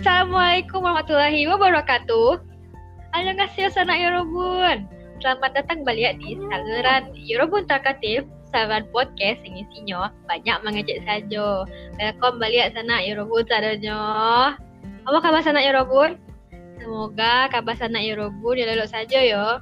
Assalamualaikum 0.00 0.80
warahmatullahi 0.80 1.44
wabarakatuh. 1.44 2.40
Annyeonghaseyo 3.12 3.68
sanak 3.68 4.00
Yorobun. 4.00 4.88
Selamat 5.20 5.52
datang 5.52 5.84
balik 5.84 6.16
di 6.24 6.40
saluran 6.40 7.12
Yorobun 7.12 7.68
Takatif, 7.68 8.24
saluran 8.48 8.88
podcast 8.96 9.44
yang 9.44 9.60
isinya 9.60 10.08
banyak 10.24 10.56
mengejek 10.64 11.04
saja. 11.04 11.68
Welcome 12.00 12.40
balik 12.40 12.72
sanak 12.72 13.12
Yorobun 13.12 13.44
sadarnya. 13.44 14.00
Apa 15.04 15.18
kabar 15.20 15.44
sanak 15.44 15.68
Yorobun? 15.68 16.16
Semoga 16.80 17.52
kabar 17.52 17.76
sanak 17.76 18.00
Yorobun 18.00 18.56
ya 18.56 18.72
lelok 18.72 18.88
saja 18.88 19.20
yo. 19.20 19.60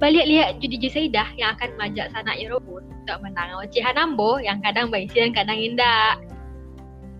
Balik 0.00 0.24
lihat 0.32 0.64
judi 0.64 0.88
Saidah 0.88 1.28
yang 1.36 1.52
akan 1.60 1.76
majak 1.76 2.08
sanak 2.16 2.40
Yorobun 2.40 2.88
untuk 2.88 3.20
menang 3.20 3.52
ocehan 3.60 4.00
Ambo 4.00 4.40
yang 4.40 4.64
kadang 4.64 4.88
baisi 4.88 5.12
dan 5.12 5.36
kadang 5.36 5.60
indah. 5.60 6.16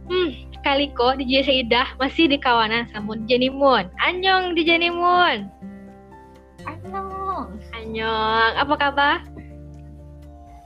Hmm, 0.08 0.47
kali 0.62 0.90
kok 0.94 1.18
DJ 1.18 1.44
Saidah 1.46 1.88
masih 1.96 2.26
di 2.28 2.38
kawanan 2.38 2.86
sama 2.90 3.14
DJ 3.24 3.48
Nimun. 3.48 3.88
Anyong 4.02 4.54
DJ 4.58 4.82
Nimun. 4.82 5.48
Annyeong. 6.66 7.48
Anyong, 7.72 8.52
apa 8.58 8.74
kabar? 8.74 9.16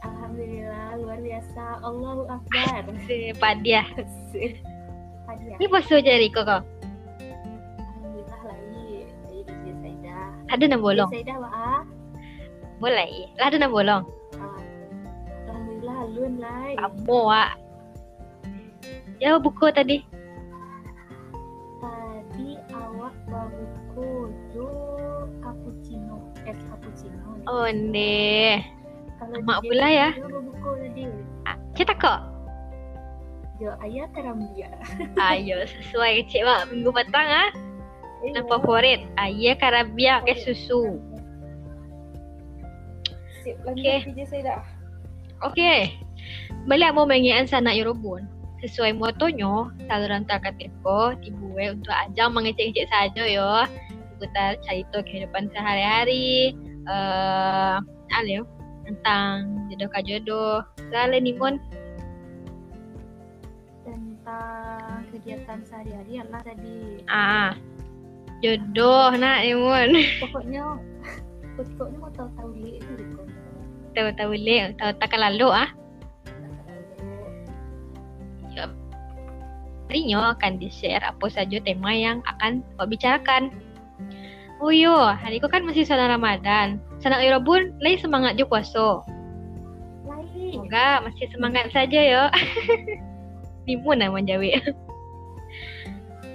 Alhamdulillah 0.03 0.99
luar 0.99 1.19
biasa. 1.21 1.63
Allahu 1.85 2.23
Akbar. 2.27 2.83
Si 3.07 3.31
Padia. 3.37 3.85
Tadi 3.93 5.45
ya. 5.49 5.57
Ini 5.61 5.67
poso 5.71 6.01
jari 6.01 6.29
kok. 6.33 6.49
Alhamdulillah 6.49 8.41
lagi 8.49 9.07
DJ 9.31 9.67
Saidah. 9.79 10.27
Ada 10.51 10.65
enam 10.67 10.81
bolong. 10.83 11.11
DJ 11.13 11.23
Saidah 11.23 11.37
wah. 11.39 11.81
Boleh. 12.83 13.31
Lah 13.39 13.47
ada 13.47 13.57
enam 13.61 13.71
bolong. 13.71 14.03
Ah. 14.41 14.59
Alhamdulillah 15.47 15.99
lun 16.17 16.33
lai. 16.41 16.73
Kamu 16.81 17.19
wak. 17.29 17.51
Ya 19.23 19.39
buku 19.39 19.71
tadi. 19.71 20.03
Tadi 21.79 22.59
awak 22.75 23.15
babuku 23.31 24.35
jo 24.51 24.67
cappuccino, 25.39 26.27
es 26.43 26.59
cappuccino. 26.67 27.39
Oh 27.47 27.71
ne. 27.71 28.59
Kalau 29.23 29.39
mak 29.47 29.63
pula 29.63 29.87
ya. 29.87 30.09
Jo 30.19 30.27
babuku 30.27 30.71
tadi. 30.83 31.07
Ah, 31.47 31.55
Cetak 31.79 32.03
kok. 32.03 32.21
Jo 33.63 33.79
ayah 33.87 34.11
karambia. 34.11 34.75
Ayo 35.31 35.71
sesuai 35.71 36.27
cik 36.27 36.43
wak 36.43 36.67
minggu 36.75 36.91
petang 36.91 37.31
ah. 37.31 37.51
Eh, 38.27 38.35
Yang 38.35 38.51
favorit. 38.51 39.07
Ayah 39.23 39.55
karabia 39.55 40.19
ke 40.27 40.35
susu. 40.35 40.99
Sip 43.47 43.55
Saidah. 44.27 44.67
Oke. 45.47 45.95
Balik 46.67 46.91
mau 46.91 47.07
mengian 47.07 47.47
sanak 47.47 47.79
Yorobun. 47.79 48.42
Sesuai 48.63 48.95
motonya, 48.95 49.75
saluran 49.91 50.23
Takatipo 50.23 51.19
dibuat 51.19 51.83
untuk 51.83 51.95
ajang 52.07 52.31
mengecek-ngecek 52.31 52.87
saja 52.87 53.23
yo. 53.27 53.67
Seputar 54.15 54.55
cerita 54.63 55.03
kehidupan 55.03 55.51
sehari-hari, 55.51 56.55
eh 56.87 57.77
uh, 57.83 58.23
yo, 58.23 58.47
tentang 58.87 59.67
jodoh 59.67 59.91
kajodoh. 59.91 60.57
Lalu 60.95 61.17
nih 61.27 61.35
mon, 61.35 61.59
tentang 63.83 65.03
kegiatan 65.11 65.59
sehari-hari 65.67 66.23
Allah 66.23 66.41
tadi 66.47 67.03
ah, 67.11 67.51
jodoh 68.39 69.11
nak 69.19 69.43
nih 69.43 69.59
mon. 69.59 69.91
pokoknya 70.23 70.65
pokoknya 71.59 71.99
mau 71.99 72.13
tahu 72.15 72.29
tahu 72.39 72.51
li 72.55 72.79
itu 72.79 72.93
gitu 72.95 73.23
Tahu-tahu 73.93 74.33
le, 74.33 74.73
tahu 74.81 74.91
tak 74.97 75.13
lalu 75.21 75.53
ah. 75.53 75.69
Harinya 79.93 80.33
akan 80.33 80.57
di-share 80.57 81.05
apa 81.05 81.29
saja 81.29 81.61
tema 81.61 81.93
yang 81.93 82.25
akan 82.25 82.65
kau 82.81 82.89
bicarakan. 82.89 83.53
Oh 84.57 84.73
yo, 84.73 84.97
hari 84.97 85.37
ko 85.37 85.53
kan 85.53 85.69
masih 85.69 85.85
suasana 85.85 86.17
Ramadan. 86.17 86.81
Sanak 87.05 87.21
Yorobun, 87.21 87.77
lagi 87.77 88.01
semangat 88.01 88.41
jo 88.41 88.49
puasa. 88.49 89.05
lain 90.09 90.33
Semoga 90.33 91.05
masih 91.05 91.29
semangat 91.29 91.69
saja 91.77 92.01
yo. 92.01 92.25
Limun 93.69 94.01
lah 94.01 94.09
menjawi. 94.09 94.57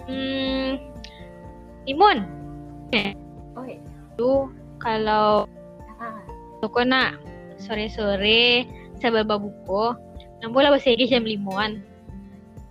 hmm, 0.06 0.78
Limun, 1.90 2.30
oh 3.58 3.66
tu 4.22 4.54
kalau 4.78 5.50
ah 5.98 6.22
Toko 6.62 6.86
nak 6.86 7.18
sore-sore 7.58 8.70
sambil 9.02 9.26
babuko. 9.26 9.98
Nampak 10.46 10.62
lah 10.62 10.78
bersegi 10.78 11.10
jam 11.10 11.26
limuan. 11.26 11.82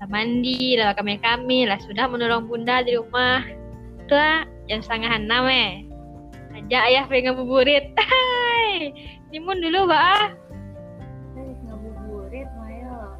Lah 0.07 0.23
mandi, 0.23 0.79
lah 0.79 0.95
kami-kami, 0.95 1.67
lah 1.67 1.83
sudah 1.83 2.07
menolong 2.07 2.47
bunda 2.47 2.79
di 2.87 2.95
rumah. 2.95 3.43
Tu 4.07 4.15
lah, 4.15 4.47
jam 4.71 4.79
setengah 4.79 5.19
enam 5.19 5.51
eh. 5.51 5.83
Ajak 6.55 6.83
ayah 6.87 7.05
pengen 7.11 7.35
buburit. 7.35 7.91
Hai, 7.99 8.95
limun 9.35 9.59
dulu 9.59 9.91
ba. 9.91 10.31
eh 11.35 11.53
ngabuburit 11.67 12.47
Maya 12.55 13.19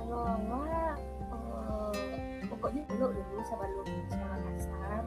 kalau 0.00 0.32
awak 0.32 0.96
eh, 0.96 2.40
pokoknya 2.48 2.82
dulu 2.88 3.12
dulu 3.12 3.40
sebelum 3.44 3.86
sholat 4.08 4.42
asar 4.56 5.04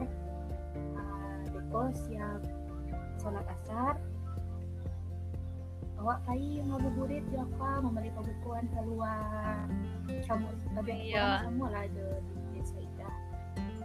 ah 0.94 1.34
Deko 1.50 1.82
siap 1.92 2.40
sholat 3.18 3.44
asar 3.58 3.98
awak 5.98 6.18
kai 6.24 6.62
ngabuburit 6.62 7.24
di 7.26 7.36
apa 7.36 7.82
membeli 7.82 8.10
pembukuan 8.14 8.64
keluar 8.70 9.66
kamu 10.24 10.46
tapi 10.72 10.90
Iya. 11.10 11.42
semua 11.44 11.68
lah 11.68 11.82
ada 11.84 12.06
di 12.54 12.60
Saidah 12.62 13.12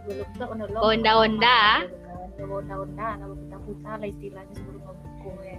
belum 0.04 0.28
tuh 0.32 0.46
onda 0.46 0.66
Onda-onda. 0.78 1.60
onda-onda 2.38 3.08
kalau 3.18 3.34
kita 3.36 3.56
putar 3.62 3.96
lah 3.98 4.08
istilahnya 4.08 4.54
sebelum 4.54 4.82
membuku 4.82 5.30
ya 5.42 5.58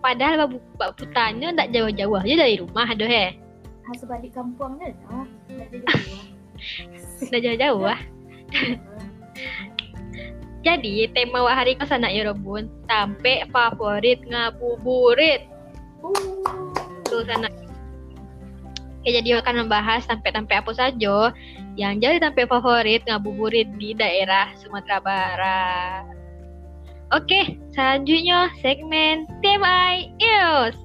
Padahal 0.00 0.48
babu 0.48 0.56
putanya 0.96 1.52
tak 1.52 1.76
jauh-jauh 1.76 2.16
aja 2.16 2.34
dari 2.40 2.56
rumah 2.56 2.88
aduh 2.88 3.04
he. 3.04 3.36
ah 3.84 3.94
sebalik 3.94 4.32
kampungnya 4.32 4.96
no 5.04 5.28
dua 5.44 5.64
Dah 7.28 7.40
jauh-jauh 7.40 7.84
ah. 7.84 8.00
Jadi 10.60 11.08
tema 11.12 11.40
wahari 11.40 11.72
ko 11.72 11.84
sana 11.84 12.08
Yorobun 12.08 12.68
sampai 12.84 13.48
favorit 13.48 14.20
ngabuburit. 14.24 15.48
Uh 16.04 16.24
Tuh 17.06 17.22
sana. 17.26 17.50
Oke, 19.00 19.16
jadi 19.16 19.40
akan 19.40 19.64
membahas 19.64 20.04
sampai-sampai 20.04 20.60
apa 20.60 20.72
saja 20.76 21.32
yang 21.72 21.96
jadi 22.04 22.20
sampai 22.20 22.44
favorit 22.44 23.00
ngabuburit 23.08 23.64
di 23.80 23.96
daerah 23.96 24.52
Sumatera 24.60 25.00
Barat. 25.00 26.04
Oke, 27.10 27.56
selanjutnya 27.72 28.52
segmen 28.60 29.24
TMI 29.40 30.14
News. 30.20 30.76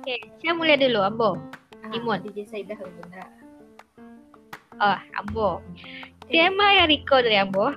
Oke, 0.00 0.16
saya 0.40 0.52
mulai 0.56 0.80
dulu, 0.80 1.04
Ambo. 1.04 1.59
Timun. 1.90 2.18
DJ 2.22 2.46
Saidah 2.46 2.78
benar 2.78 3.28
Oh, 4.80 4.98
Ambo. 5.20 5.60
Tema 6.32 6.72
yang 6.72 6.88
Riko 6.88 7.20
dari 7.20 7.36
Ambo. 7.36 7.76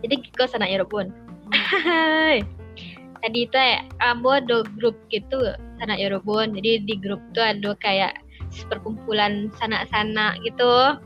Jadi 0.00 0.24
Kiko 0.24 0.48
sana 0.48 0.64
Yorobun. 0.64 1.12
Hai. 1.52 2.40
Tadi 3.22 3.44
itu 3.44 3.54
ya, 3.54 3.84
Ambo 4.00 4.32
ada 4.32 4.64
grup 4.80 4.96
gitu 5.12 5.52
sanak 5.76 6.00
Yorobun. 6.00 6.56
Jadi 6.56 6.88
di 6.88 6.96
grup 6.96 7.20
tuh 7.36 7.44
ada 7.44 7.76
kayak 7.76 8.16
perkumpulan 8.72 9.52
sanak-sanak 9.60 10.40
gitu. 10.48 10.96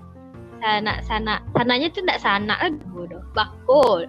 Sanak-sanak. 0.63 1.43
Sanaknya 1.59 1.91
tuh 1.91 2.07
enggak 2.07 2.23
sanak 2.23 2.59
lah 2.63 2.73
bodoh. 2.95 3.23
Bakul. 3.35 4.07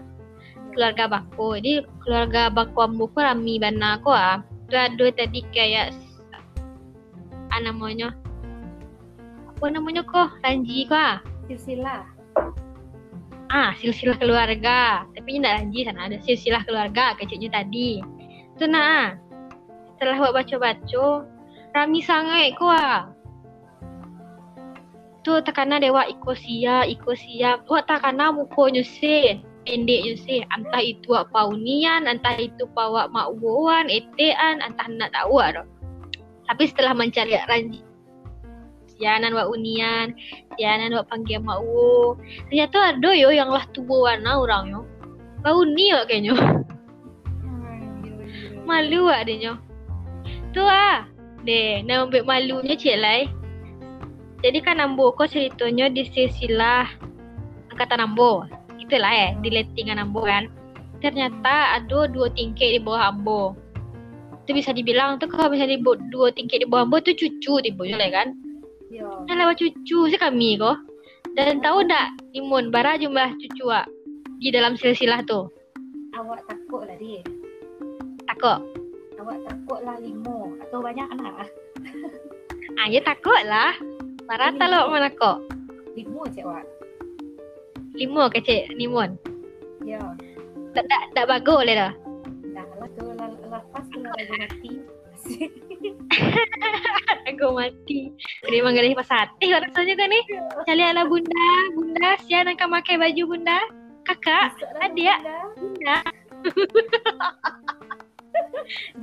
Keluarga 0.78 1.10
Bako. 1.10 1.58
Jadi 1.58 1.82
keluarga 2.06 2.54
Bako 2.54 2.86
Ambo 2.86 3.10
ko 3.10 3.26
rami 3.26 3.58
bana 3.58 3.98
ko 4.06 4.14
ah. 4.14 4.46
Itu 4.70 4.78
ada 4.78 5.06
tadi 5.10 5.42
kayak 5.50 5.90
ah, 7.58 7.62
namanya 7.74 8.14
apa 9.58 9.74
namanya 9.74 10.06
kok? 10.06 10.38
Ranji 10.46 10.86
kok 10.86 10.94
ah? 10.94 11.18
silsilah. 11.50 12.06
Ah 13.50 13.74
silsilah 13.82 14.22
keluarga. 14.22 15.10
Tapi 15.18 15.42
tidak 15.42 15.66
lanjut 15.66 15.84
sana 15.90 16.02
ada 16.06 16.18
silsilah 16.22 16.62
keluarga 16.70 17.18
kecilnya 17.18 17.50
tadi. 17.50 18.06
Itu 18.54 18.70
nah 18.70 19.18
setelah 19.98 20.22
buat 20.22 20.34
baca-baca 20.38 21.26
rami 21.74 22.06
sangai 22.06 22.54
kuah 22.54 23.10
tu 25.26 25.42
takana 25.42 25.82
dewa 25.82 26.06
iko 26.06 26.38
sia 26.38 26.86
iko 26.86 27.18
sia. 27.18 27.58
Buat 27.66 27.90
takana 27.90 28.30
muko 28.30 28.70
nyusin 28.70 29.42
pendek 29.68 30.00
nyusin 30.06 30.48
entah 30.54 30.80
itu 30.80 31.12
apa 31.18 31.50
unian 31.52 32.08
entah 32.08 32.40
itu 32.40 32.64
pawa 32.72 33.12
makwoan 33.12 33.92
etean 33.92 34.64
entah 34.64 34.88
nak 34.88 35.12
tahu 35.12 35.44
ada 35.44 35.68
tapi 36.48 36.64
setelah 36.72 36.96
mencari 36.96 37.36
ranji 37.46 37.84
sianan 38.98 39.38
wa 39.38 39.46
unian 39.48 40.18
sianan 40.58 40.98
wa 40.98 41.06
panggil 41.06 41.38
mau 41.40 42.18
ternyata 42.50 42.98
ada 42.98 43.12
yo 43.14 43.30
yang 43.30 43.54
lah 43.54 43.64
tubuh 43.72 44.10
warna 44.10 44.42
orang 44.42 44.74
yo. 44.74 44.82
Bau 45.46 45.62
ni 45.64 45.94
kok 45.94 46.10
kayaknya. 46.10 46.34
Ah, 46.34 46.50
yo, 48.02 48.10
yo. 48.10 48.66
malu 48.66 49.02
ah 49.08 49.22
adanya 49.22 49.54
tu 50.52 50.66
ah 50.66 51.06
deh 51.46 51.86
nak 51.86 52.10
ambil 52.10 52.26
malunya 52.26 52.76
cik 52.76 52.98
lai. 52.98 53.30
Jadi 54.42 54.62
kan 54.62 54.78
Ambo 54.78 55.14
ko 55.18 55.26
ceritanya 55.26 55.90
di 55.90 56.06
silsilah 56.06 56.86
angkatan 57.74 58.04
Ambo 58.06 58.46
itulah 58.78 59.10
eh 59.10 59.32
di 59.40 59.50
lettingan 59.54 60.02
Ambo 60.02 60.26
kan. 60.26 60.50
Ternyata 60.98 61.78
ada 61.78 62.10
dua 62.10 62.34
tingkit 62.34 62.78
di 62.78 62.80
bawah 62.82 63.14
Ambo 63.14 63.54
itu 64.48 64.64
bisa 64.64 64.72
dibilang 64.72 65.20
tuh 65.20 65.28
kalau 65.28 65.52
bisa 65.52 65.68
di 65.68 65.76
dua 65.84 66.32
tingkit 66.32 66.64
di 66.64 66.68
bawah 66.72 67.04
tuh 67.04 67.12
cucu 67.12 67.60
tiba 67.60 67.84
lah 68.00 68.08
kan 68.16 68.32
Yo. 68.88 69.28
Nah, 69.28 69.36
lewat 69.36 69.60
cucu 69.60 70.08
sih 70.08 70.20
kami 70.20 70.56
kok. 70.56 70.80
Dan 71.36 71.60
tahu 71.60 71.84
tak, 71.92 72.16
Imun, 72.32 72.72
bara 72.72 72.96
jumlah 72.96 73.36
cucu 73.36 73.68
ah 73.68 73.84
di 74.40 74.48
dalam 74.48 74.80
silsilah 74.80 75.22
tuh. 75.28 75.52
Awak 76.16 76.48
takut 76.48 76.88
lah 76.88 76.96
dia. 76.96 77.22
Takut. 78.32 78.64
Awak 79.20 79.38
takut 79.44 79.80
lah 79.84 80.00
limo 80.00 80.56
atau 80.64 80.80
banyak 80.80 81.08
anak. 81.20 81.52
Ah, 82.80 82.88
ya 82.88 83.04
takut 83.04 83.42
lah. 83.44 83.76
Marata 84.24 84.66
lo 84.72 84.88
mana 84.88 85.12
kok? 85.12 85.44
Limo 85.98 86.24
cik 86.32 86.48
awak. 86.48 86.64
Lima 87.98 88.32
kecil 88.32 88.72
Nimun. 88.78 89.20
Yo. 89.84 90.00
Tak 90.72 90.86
tak 90.88 91.04
tak 91.12 91.26
bagus 91.28 91.66
le 91.66 91.74
dah. 91.76 91.94
Lah 92.56 92.66
tu 92.96 93.06
lah 93.18 93.28
lepas 93.34 93.87
tu 94.08 94.24
lah 94.24 94.38
lagi 94.40 94.76
mati. 97.54 98.14
Dia 98.48 98.62
manggil 98.64 98.96
pas 98.96 99.10
kok 99.52 99.62
rasanya 99.68 99.94
kan 99.98 100.10
ni. 100.10 100.22
Cali 100.66 100.84
ala 100.84 101.04
bunda, 101.06 101.50
bunda 101.76 102.10
sian 102.26 102.48
akan 102.48 102.68
pakai 102.80 102.96
baju 102.98 103.24
bunda. 103.36 103.60
Kakak, 104.08 104.56
adik, 104.80 105.20
bunda. 105.60 105.98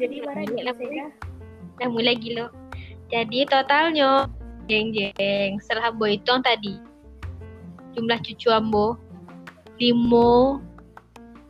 Jadi 0.00 0.16
barang 0.22 0.46
Adik 0.48 0.54
dia 0.54 0.64
lah, 0.64 0.74
saya 0.76 1.06
Dah 1.82 1.88
mulai 1.90 2.14
gila. 2.16 2.46
Jadi 3.12 3.44
totalnya 3.50 4.30
jeng 4.70 4.94
jeng 4.96 5.60
setelah 5.60 5.92
boy 5.92 6.16
itu 6.16 6.30
yang 6.30 6.40
tadi 6.40 6.80
jumlah 7.92 8.16
cucu 8.24 8.48
ambo 8.48 8.96
lima 9.76 10.58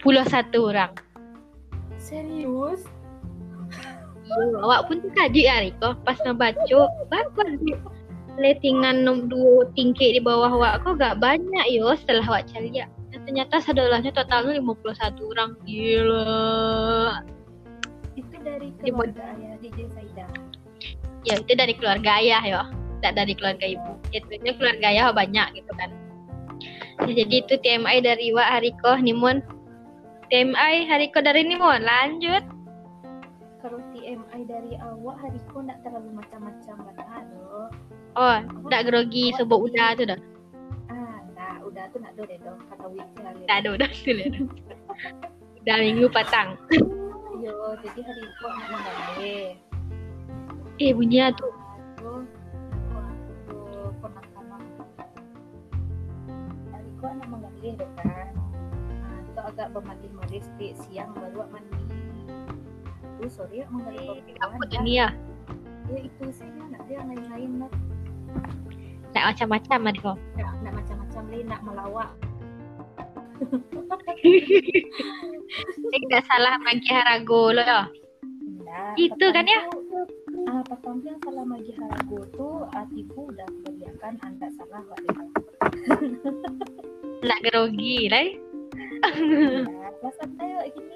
puluh 0.02 0.24
satu 0.26 0.74
orang. 0.74 0.92
serius. 2.00 2.94
Ya, 4.24 4.36
awak 4.64 4.88
pun 4.88 5.04
terkajut 5.04 5.44
ya 5.44 5.60
Riko 5.60 5.92
pas 6.00 6.16
nak 6.24 6.40
baca 6.40 6.80
bagus 7.12 7.60
nom 9.04 9.28
dua 9.30 9.68
tingkit 9.78 10.18
di 10.18 10.20
bawah 10.20 10.50
awak 10.50 10.82
kau 10.82 10.96
gak 10.96 11.20
banyak 11.20 11.66
yo 11.70 11.92
setelah 11.94 12.24
awak 12.26 12.50
cari 12.50 12.72
ya. 12.72 12.88
Ternyata 13.24 13.56
sadolahnya 13.62 14.12
totalnya 14.12 14.60
51 14.60 15.16
orang. 15.32 15.50
Gila. 15.64 17.24
Itu 18.18 18.36
dari 18.42 18.68
keluarga 18.82 19.22
ayah 19.38 19.54
DJ 19.62 19.78
Saida. 19.96 20.26
Ya 21.24 21.40
itu 21.40 21.52
dari 21.56 21.72
keluarga 21.78 22.20
ayah 22.20 22.42
yo. 22.44 22.62
Tak 23.00 23.16
dari 23.16 23.32
keluarga 23.32 23.64
ibu. 23.64 23.92
Itu 24.12 24.28
keluarga 24.58 24.86
ayah 24.92 25.14
banyak 25.14 25.56
gitu 25.56 25.72
kan. 25.78 25.90
Ya, 27.08 27.24
jadi 27.24 27.34
itu 27.42 27.54
TMI 27.58 28.04
dari 28.04 28.30
Wak 28.36 28.48
Hariko 28.48 28.92
Nimun. 29.00 29.40
TMI 30.28 30.84
Hariko 30.88 31.18
dari 31.24 31.48
Nimun. 31.48 31.80
Lanjut. 31.80 32.44
TMI 34.34 34.50
dari 34.50 34.75
awak 34.82 35.22
hariku 35.22 35.62
nak 35.62 35.78
terlalu 35.86 36.10
macam-macam 36.19 36.75
kan 36.90 37.06
aduh. 37.22 37.70
Oh, 38.19 38.38
tak 38.66 38.90
grogi 38.90 39.31
sebut 39.38 39.70
udah 39.70 39.94
tu 39.94 40.02
dah. 40.10 40.19
Ah, 40.90 41.22
nah, 41.38 41.62
udah 41.62 41.86
tu 41.94 42.02
nak 42.02 42.19
do 42.19 42.26
deh 42.26 42.34
dong 42.42 42.58
kata 42.66 42.82
wik 42.90 43.06
sekali. 43.14 43.46
Tak 43.46 43.62
ada 43.62 43.69
udah 43.78 43.86
tu 43.86 44.10
lah. 44.10 44.26
Dah 45.62 45.76
minggu 45.78 46.10
patang. 46.10 46.58
Yo, 47.38 47.78
jadi 47.78 48.00
hariku 48.02 48.46
nak 48.50 48.66
menggali. 48.75 49.54
Eh 50.82 50.90
bunyi 50.90 51.19
lah 51.22 51.31
tu. 51.38 51.46
Aduh, 52.02 52.26
aku 56.75 57.06
nak 57.06 57.28
menggali 57.31 57.70
deh 57.78 57.90
kan. 58.02 58.34
Ah, 58.98 59.19
itu 59.22 59.40
agak 59.46 59.70
bermandi-mandi 59.70 60.42
siang 60.75 61.14
baru 61.14 61.46
mandi. 61.54 61.94
Sorry 63.28 63.64
tu 63.64 64.78
ni 64.84 65.00
lah. 65.00 65.12
Ya 65.92 65.98
itu 66.00 66.24
sih 66.32 66.48
nak 66.72 66.80
dia 66.88 67.00
lain-lain 67.04 67.50
lah. 67.60 67.72
Nak 69.14 69.24
macam-macam 69.32 69.78
lah 69.84 69.94
kau. 70.00 70.16
nak, 70.36 70.52
nak 70.64 70.72
macam-macam 70.74 71.22
lain 71.30 71.46
nak 71.46 71.60
melawak 71.62 72.10
Eh 75.92 76.02
tak 76.10 76.22
salah 76.26 76.54
bagi 76.62 76.90
harago 76.90 77.52
lo 77.52 77.62
ya. 77.62 77.86
Nah, 78.64 78.94
Itu 78.98 79.26
kan 79.30 79.46
ya? 79.46 79.60
Ah, 80.50 80.62
pertama 80.66 81.02
yang 81.06 81.18
salah 81.22 81.44
bagi 81.46 81.72
harago 81.78 82.18
tu 82.34 82.48
atiku 82.74 83.30
udah 83.30 83.48
kebiasakan 83.66 84.14
anda 84.22 84.48
salah 84.58 84.82
Deka. 84.98 85.24
Nak 87.22 87.38
grogi 87.46 88.10
lah. 88.10 88.26
Nah, 89.04 89.90
kelas 90.00 90.16
saya 90.38 90.58
gini. 90.72 90.94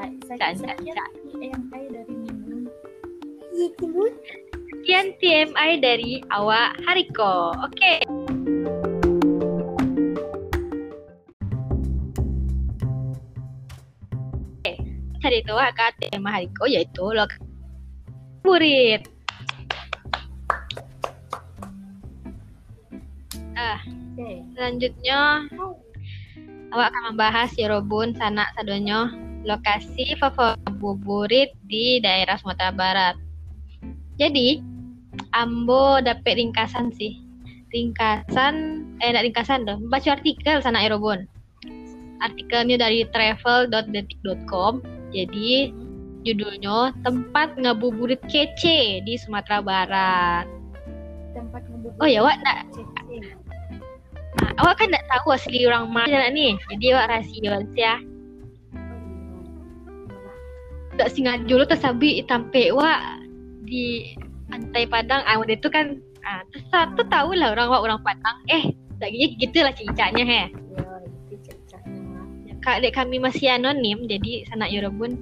Ah. 0.00 0.08
Nah, 0.08 0.50
yang 1.40 1.62
saya 1.68 1.86
dari 1.92 2.14
minggu. 2.16 2.68
Sekian 4.80 5.12
TMI 5.20 5.70
dari 5.84 6.24
awak 6.32 6.80
Hariko. 6.88 7.52
Okey. 7.68 8.00
Okay. 14.64 14.76
Cari 15.20 15.44
tahu 15.44 15.60
kata 15.60 16.08
tema 16.08 16.32
Hariko 16.32 16.64
iaitu 16.64 17.12
lok 17.12 17.36
murid. 18.48 19.04
Ah, 23.52 23.84
selanjutnya 24.56 25.44
awak 26.72 26.88
akan 26.88 27.02
membahas 27.12 27.52
Yorobun 27.60 28.16
sanak 28.16 28.48
sadonyo 28.56 29.29
lokasi 29.44 30.16
favorit 30.20 30.60
buburit 30.80 31.50
di 31.68 32.00
daerah 32.00 32.36
Sumatera 32.40 32.72
Barat. 32.72 33.16
Jadi, 34.20 34.60
Ambo 35.32 36.00
dapat 36.02 36.36
ringkasan 36.36 36.92
sih. 36.92 37.20
Ringkasan, 37.70 38.84
eh 39.00 39.10
nak 39.14 39.24
ringkasan 39.24 39.64
dong. 39.64 39.86
Baca 39.88 40.18
artikel 40.18 40.60
sana 40.60 40.82
Yorobun. 40.84 41.24
Artikelnya 42.20 42.76
dari 42.76 43.06
travel.detik.com. 43.08 44.84
Jadi, 45.14 45.72
judulnya 46.26 46.92
tempat 47.00 47.56
ngabuburit 47.56 48.20
kece 48.28 49.00
di 49.00 49.14
Sumatera 49.16 49.64
Barat. 49.64 50.44
Tempat 51.32 51.62
membubur. 51.70 51.96
Oh 52.02 52.08
ya, 52.08 52.20
awak 52.20 52.36
nak 52.44 52.68
Cece. 52.74 53.38
Ah, 54.40 54.52
awak 54.62 54.78
kan 54.78 54.92
tak 54.92 55.04
tahu 55.08 55.32
asli 55.32 55.64
orang 55.64 55.88
mana 55.88 56.28
ni. 56.28 56.54
Jadi 56.74 56.86
awak 56.92 57.08
rahsia 57.08 57.64
ya. 57.72 57.96
Tak 61.00 61.16
sengaja 61.16 61.54
lo 61.56 61.64
tersabi 61.64 62.20
tampil 62.28 62.76
wak 62.76 63.24
di 63.64 64.12
pantai 64.52 64.84
Padang. 64.84 65.24
Ah, 65.24 65.40
waktu 65.40 65.56
itu 65.56 65.72
kan 65.72 65.96
ah, 66.20 66.44
tu, 66.52 66.60
tu 66.68 67.02
tahu 67.08 67.32
lah 67.32 67.56
orang 67.56 67.72
wak 67.72 67.80
orang 67.88 68.00
Padang. 68.04 68.36
Eh, 68.52 68.76
tak 69.00 69.16
gitu 69.16 69.48
gitulah 69.48 69.72
cicaknya 69.72 70.24
he. 70.28 70.42
Ya, 70.44 70.44
itu 71.32 71.34
cecahnya. 71.40 72.20
Kak 72.60 72.84
dek 72.84 72.92
kami 72.92 73.16
masih 73.16 73.48
anonim 73.48 74.04
jadi 74.04 74.44
sanak 74.52 74.68
Yorobun 74.68 75.16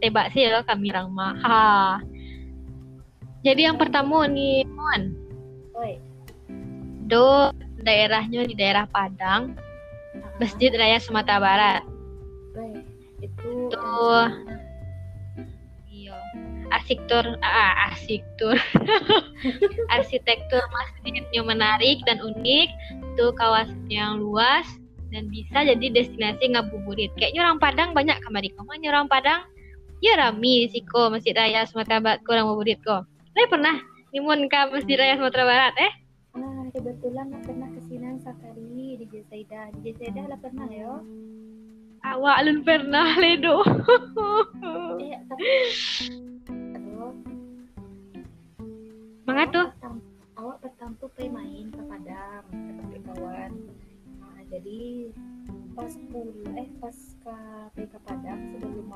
tebak 0.00 0.32
sih 0.32 0.48
lo 0.48 0.64
kami 0.64 0.88
orang 0.96 1.12
mah. 1.12 1.36
Ha. 1.44 1.60
Jadi 3.44 3.68
yang 3.68 3.76
pertama 3.76 4.24
ni 4.24 4.64
Mon, 4.64 5.12
Oi. 5.76 6.00
do 7.04 7.52
daerahnya 7.84 8.48
di 8.48 8.56
daerah 8.56 8.88
Padang, 8.88 9.54
Masjid 10.40 10.72
Raya 10.72 10.96
Sumatera 10.96 11.36
Barat. 11.36 11.82
Oi. 12.56 12.80
Itu 13.20 13.68
Tuh. 13.68 14.26
Iya. 16.68 16.74
Arsitektur 16.76 17.24
ah 17.40 17.72
arsitektur. 17.88 18.56
Arsitektur 19.88 20.62
masjidnya 20.68 21.42
menarik 21.42 22.04
dan 22.04 22.20
unik. 22.20 22.68
Tuh 23.16 23.32
kawasan 23.34 23.88
yang 23.88 24.20
luas 24.20 24.68
dan 25.08 25.32
bisa 25.32 25.64
jadi 25.64 25.86
destinasi 25.88 26.52
ngabuburit. 26.52 27.10
Kayaknya 27.16 27.40
orang 27.48 27.58
Padang 27.60 27.90
banyak 27.96 28.20
kamar 28.20 28.44
di 28.44 28.52
kamar 28.52 28.76
orang 28.84 29.08
Padang. 29.08 29.40
Ya 29.98 30.14
rami 30.14 30.70
sih 30.70 30.86
ko 30.86 31.10
Masjid 31.10 31.34
Raya 31.34 31.66
Sumatera 31.66 31.98
Barat 31.98 32.20
ko 32.22 32.30
orang 32.36 32.46
ngabuburit 32.46 32.78
ko. 32.86 33.02
Saya 33.34 33.50
pernah 33.50 33.76
nimun 34.14 34.46
ke 34.46 34.60
Masjid 34.70 34.94
Raya 34.94 35.18
Sumatera 35.18 35.42
Barat 35.42 35.74
eh? 35.74 35.92
Ah, 36.38 36.70
kebetulan 36.70 37.34
pernah 37.42 37.66
ke 37.74 37.80
sini 37.82 38.14
sekali 38.22 38.94
di 38.94 39.06
Jasaida. 39.10 39.74
Di 39.82 39.90
lah 40.14 40.38
pernah 40.38 40.70
ya. 40.70 41.02
Awak 41.98 42.34
alun 42.38 42.58
pernah 42.62 43.18
ledo. 43.18 43.66
Eh, 45.02 45.18
tapi 45.28 45.50
Mangga 49.28 49.44
tuh. 49.52 49.68
awak 50.40 50.56
pertama 50.64 50.96
tuh 50.96 51.10
main 51.28 51.68
ke 51.68 51.82
Padang 51.84 52.48
ke 52.88 52.98
kawan. 53.04 53.52
Nah, 54.24 54.40
jadi 54.48 55.12
pas 55.76 55.92
pulang 56.08 56.56
eh 56.56 56.68
pas 56.80 56.96
ke 56.96 57.36
PK 57.76 57.92
Padang 58.08 58.40
sebelum 58.56 58.88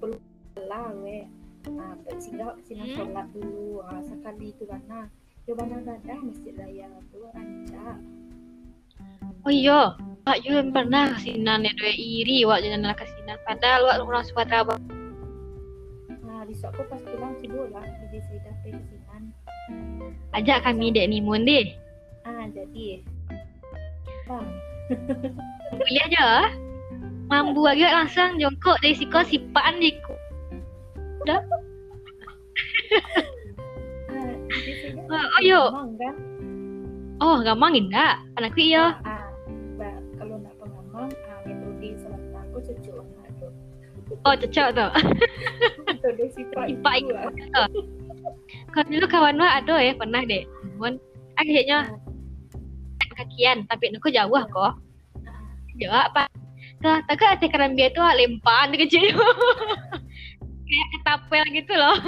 belum 0.00 0.20
lah 0.64 0.88
we 1.04 1.28
nah 1.68 1.92
singgah 2.16 2.56
sini 2.64 2.96
Hmm. 2.96 3.12
sholat 3.12 3.28
dulu 3.36 3.84
ah, 3.84 4.00
sekali 4.00 4.56
itu 4.56 4.64
karena 4.64 5.04
yo 5.44 5.52
mana 5.52 5.84
ada 5.84 6.16
masjid 6.24 6.56
raya 6.56 6.88
tuh 7.12 7.28
rancak 7.36 7.98
Oh 9.46 9.52
iya, 9.52 9.94
Pak 10.26 10.48
Yun 10.48 10.74
pernah 10.74 11.12
kasinan 11.14 11.62
ya 11.62 11.72
dua 11.76 11.92
iri 11.94 12.42
wak 12.42 12.60
jangan 12.64 12.92
kasinan. 12.98 13.38
Padahal 13.46 13.80
wak 13.86 13.96
orang 14.02 14.24
Sumatera 14.24 14.74
nah 16.38 16.46
di 16.46 16.54
aku 16.54 16.82
pas 16.86 17.02
pulang 17.02 17.34
sibuk 17.42 17.66
lah 17.74 17.82
jadi 17.82 18.18
dapat 18.42 18.74
kesinan 18.78 18.97
Ajak 20.30 20.62
kami 20.62 20.90
dek 20.90 21.06
nimun 21.06 21.42
deh. 21.42 21.72
ah 22.22 22.44
jadi 22.48 23.00
bang 24.24 24.48
Boleh 25.70 26.02
aja. 26.02 26.48
Mambu 27.28 27.60
agak 27.62 27.92
langsung 27.94 28.36
jongkok 28.36 28.76
dari 28.78 28.94
siko 28.94 29.20
sipaan 29.22 29.76
diku. 29.78 30.16
ah 31.28 31.42
jadi 34.48 34.72
saya 34.74 35.02
Oh, 35.06 35.16
oh, 35.16 35.40
yo. 35.40 35.60
Kan 35.70 36.14
Oh, 37.18 37.36
gampang 37.42 37.74
indah. 37.74 38.16
Anakku 38.36 38.62
iya. 38.62 38.94
ah 39.02 39.26
ba- 39.74 40.00
kalau 40.14 40.38
nak 40.38 40.54
pengamang 40.56 41.10
ah 41.26 41.38
metode 41.42 41.88
selatan 41.96 42.32
aku 42.38 42.58
cucu 42.62 42.92
Oh, 44.24 44.32
cocok 44.32 44.68
tuh. 44.72 44.90
metode 45.84 46.24
si 46.32 46.42
Ipak 46.48 46.94
ikut. 46.96 47.32
Kalau 48.72 48.86
dulu 48.88 49.06
kawan 49.08 49.40
wak 49.40 49.64
ada 49.64 49.76
ya 49.80 49.92
pernah 49.96 50.22
deh. 50.24 50.44
Nimun. 50.64 51.00
Akhirnya 51.38 51.88
kakian, 53.18 53.66
tapi 53.66 53.90
aku 53.94 54.10
jauh 54.10 54.42
kok. 54.50 54.74
Jauh 55.78 55.94
apa? 55.94 56.26
Tuh, 56.78 57.02
tak 57.10 57.18
ada 57.18 57.46
kerambia 57.50 57.90
tuh 57.90 58.06
lempaan 58.06 58.70
di 58.70 58.86
kecil. 58.86 59.18
Kayak 60.68 60.88
ketapel 60.94 61.44
gitu 61.54 61.72
loh. 61.74 61.96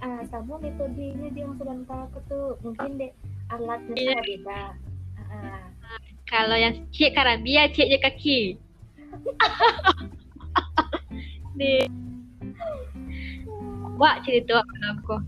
ah 0.00 0.24
sama 0.32 0.56
metodenya 0.64 1.28
dia 1.36 1.44
yang 1.44 1.60
sudah 1.60 1.76
aku 2.08 2.24
tuh 2.24 2.56
mungkin 2.64 2.96
deh 2.96 3.12
alatnya 3.52 3.92
sama 3.92 4.24
beda 4.24 4.62
ah 5.28 5.68
Kalau 6.30 6.54
yang 6.54 6.86
cik 6.94 7.18
karambia, 7.18 7.66
cik 7.74 7.90
je 7.90 7.98
kaki. 7.98 8.40
Di 11.58 11.90
Wak 14.00 14.24
cerita 14.24 14.64
aku. 14.64 15.20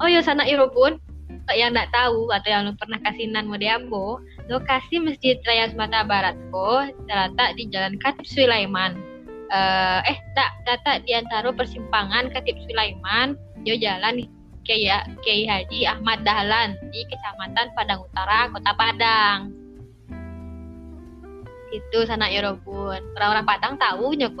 Oh 0.00 0.08
ya 0.08 0.24
sana 0.24 0.48
Irobun, 0.48 0.96
untuk 1.28 1.56
yang 1.64 1.72
tak 1.72 1.88
tahu 1.96 2.28
atau 2.28 2.48
yang 2.48 2.64
pernah 2.76 3.00
kasinan 3.04 3.48
mau 3.48 3.56
diambo, 3.56 4.20
lokasi 4.52 5.00
Masjid 5.00 5.40
Raya 5.48 5.72
Sumatera 5.72 6.04
Barat 6.04 6.36
ko 6.52 6.88
terletak 7.08 7.56
di 7.56 7.72
Jalan 7.72 7.96
Katib 8.00 8.28
Sulaiman. 8.28 9.00
Eh, 9.48 10.00
eh 10.12 10.18
tak 10.36 10.60
terletak 10.68 11.08
di 11.08 11.16
antara 11.16 11.48
persimpangan 11.48 12.28
Katib 12.36 12.56
Sulaiman, 12.68 13.32
yo 13.64 13.80
jalan 13.80 14.28
Kiai 14.68 14.92
Kiai 15.24 15.48
Haji 15.48 15.88
Ahmad 15.88 16.20
Dahlan 16.20 16.76
di 16.92 17.00
Kecamatan 17.08 17.72
Padang 17.72 18.04
Utara, 18.04 18.52
Kota 18.52 18.72
Padang. 18.76 19.38
Itu 21.72 22.04
sana 22.04 22.28
Irobun. 22.28 23.00
Orang-orang 23.16 23.48
Padang 23.48 23.80
tahu 23.80 24.12
mungkin 24.12 24.36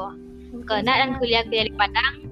Kena 0.68 0.92
dan 0.92 1.16
kuliah-kuliah 1.16 1.64
di 1.68 1.72
Padang. 1.72 2.27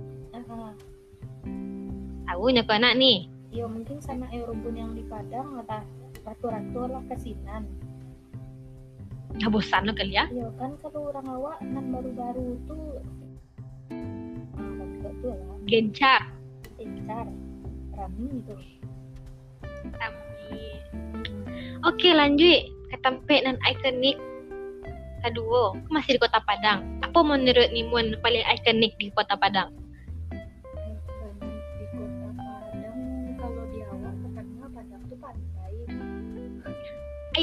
Tahu 2.26 2.50
kena 2.52 2.92
nih. 2.98 3.30
Iya 3.54 3.64
mungkin 3.70 4.02
sana 4.02 4.28
Eurobun 4.34 4.74
yang 4.76 4.92
di 4.92 5.06
Padang 5.06 5.62
atau 5.64 5.80
ratu-ratu 6.26 6.90
lah 6.90 7.02
kesinan. 7.08 7.64
Nah, 9.36 9.48
bosan 9.52 9.86
lo 9.86 9.92
kali 9.92 10.16
ya. 10.16 10.26
Iya 10.32 10.48
kan 10.58 10.74
kalau 10.80 11.12
orang 11.12 11.26
awak 11.28 11.56
nan 11.62 11.92
baru-baru 11.92 12.56
tuh 12.66 13.00
ah 14.56 14.70
betul 14.80 15.12
tuh 15.22 15.32
lah 15.32 15.56
Gencar. 15.68 16.22
encar 16.76 17.26
rami 17.96 18.28
itu. 18.44 18.56
Tapi... 19.96 20.60
Oke 21.86 22.12
lanjut 22.12 22.60
ke 22.92 22.96
tempat 23.00 23.40
dan 23.46 23.56
ikonik 23.64 24.18
kedua 25.24 25.74
masih 25.88 26.16
di 26.16 26.20
Kota 26.20 26.40
Padang. 26.44 26.84
Apa 27.00 27.20
menurut 27.24 27.72
Nimun 27.72 28.18
paling 28.20 28.44
ikonik 28.44 28.92
di 29.00 29.08
Kota 29.14 29.38
Padang? 29.38 29.72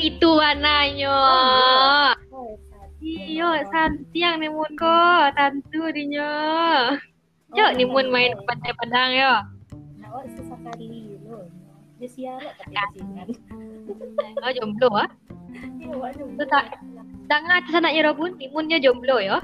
Itu 0.03 0.36
warnanya. 0.36 1.15
Iyo, 3.00 3.48
santiang 3.72 4.43
Nimun 4.43 4.75
ko, 4.75 5.00
tantu 5.31 5.88
dinya. 5.95 6.31
Cok 7.55 7.72
Oh, 7.72 7.72
Nimun 7.72 8.12
main 8.12 8.36
ke 8.36 8.43
pantai. 8.43 8.75
Pantai 8.75 8.79
Padang 8.83 9.12
ya. 9.15 9.33
Nah, 10.03 10.07
awak 10.12 10.27
sesekali 10.36 11.15
lo. 11.24 11.48
Dia 12.03 12.10
siaran 12.12 12.51
tapi 12.60 12.75
kesinan. 12.75 13.27
Oh 14.43 14.51
jomblo 14.51 14.89
ah. 14.91 15.07
Iya, 15.79 15.95
awak. 15.95 16.19
Tuh, 16.19 16.48
tak. 16.51 16.65
Jangan 17.31 17.63
atas 17.63 17.75
anak 17.79 17.95
Yerobun, 17.95 18.36
Nimunnya 18.36 18.83
jomblo 18.83 19.24
ya. 19.24 19.39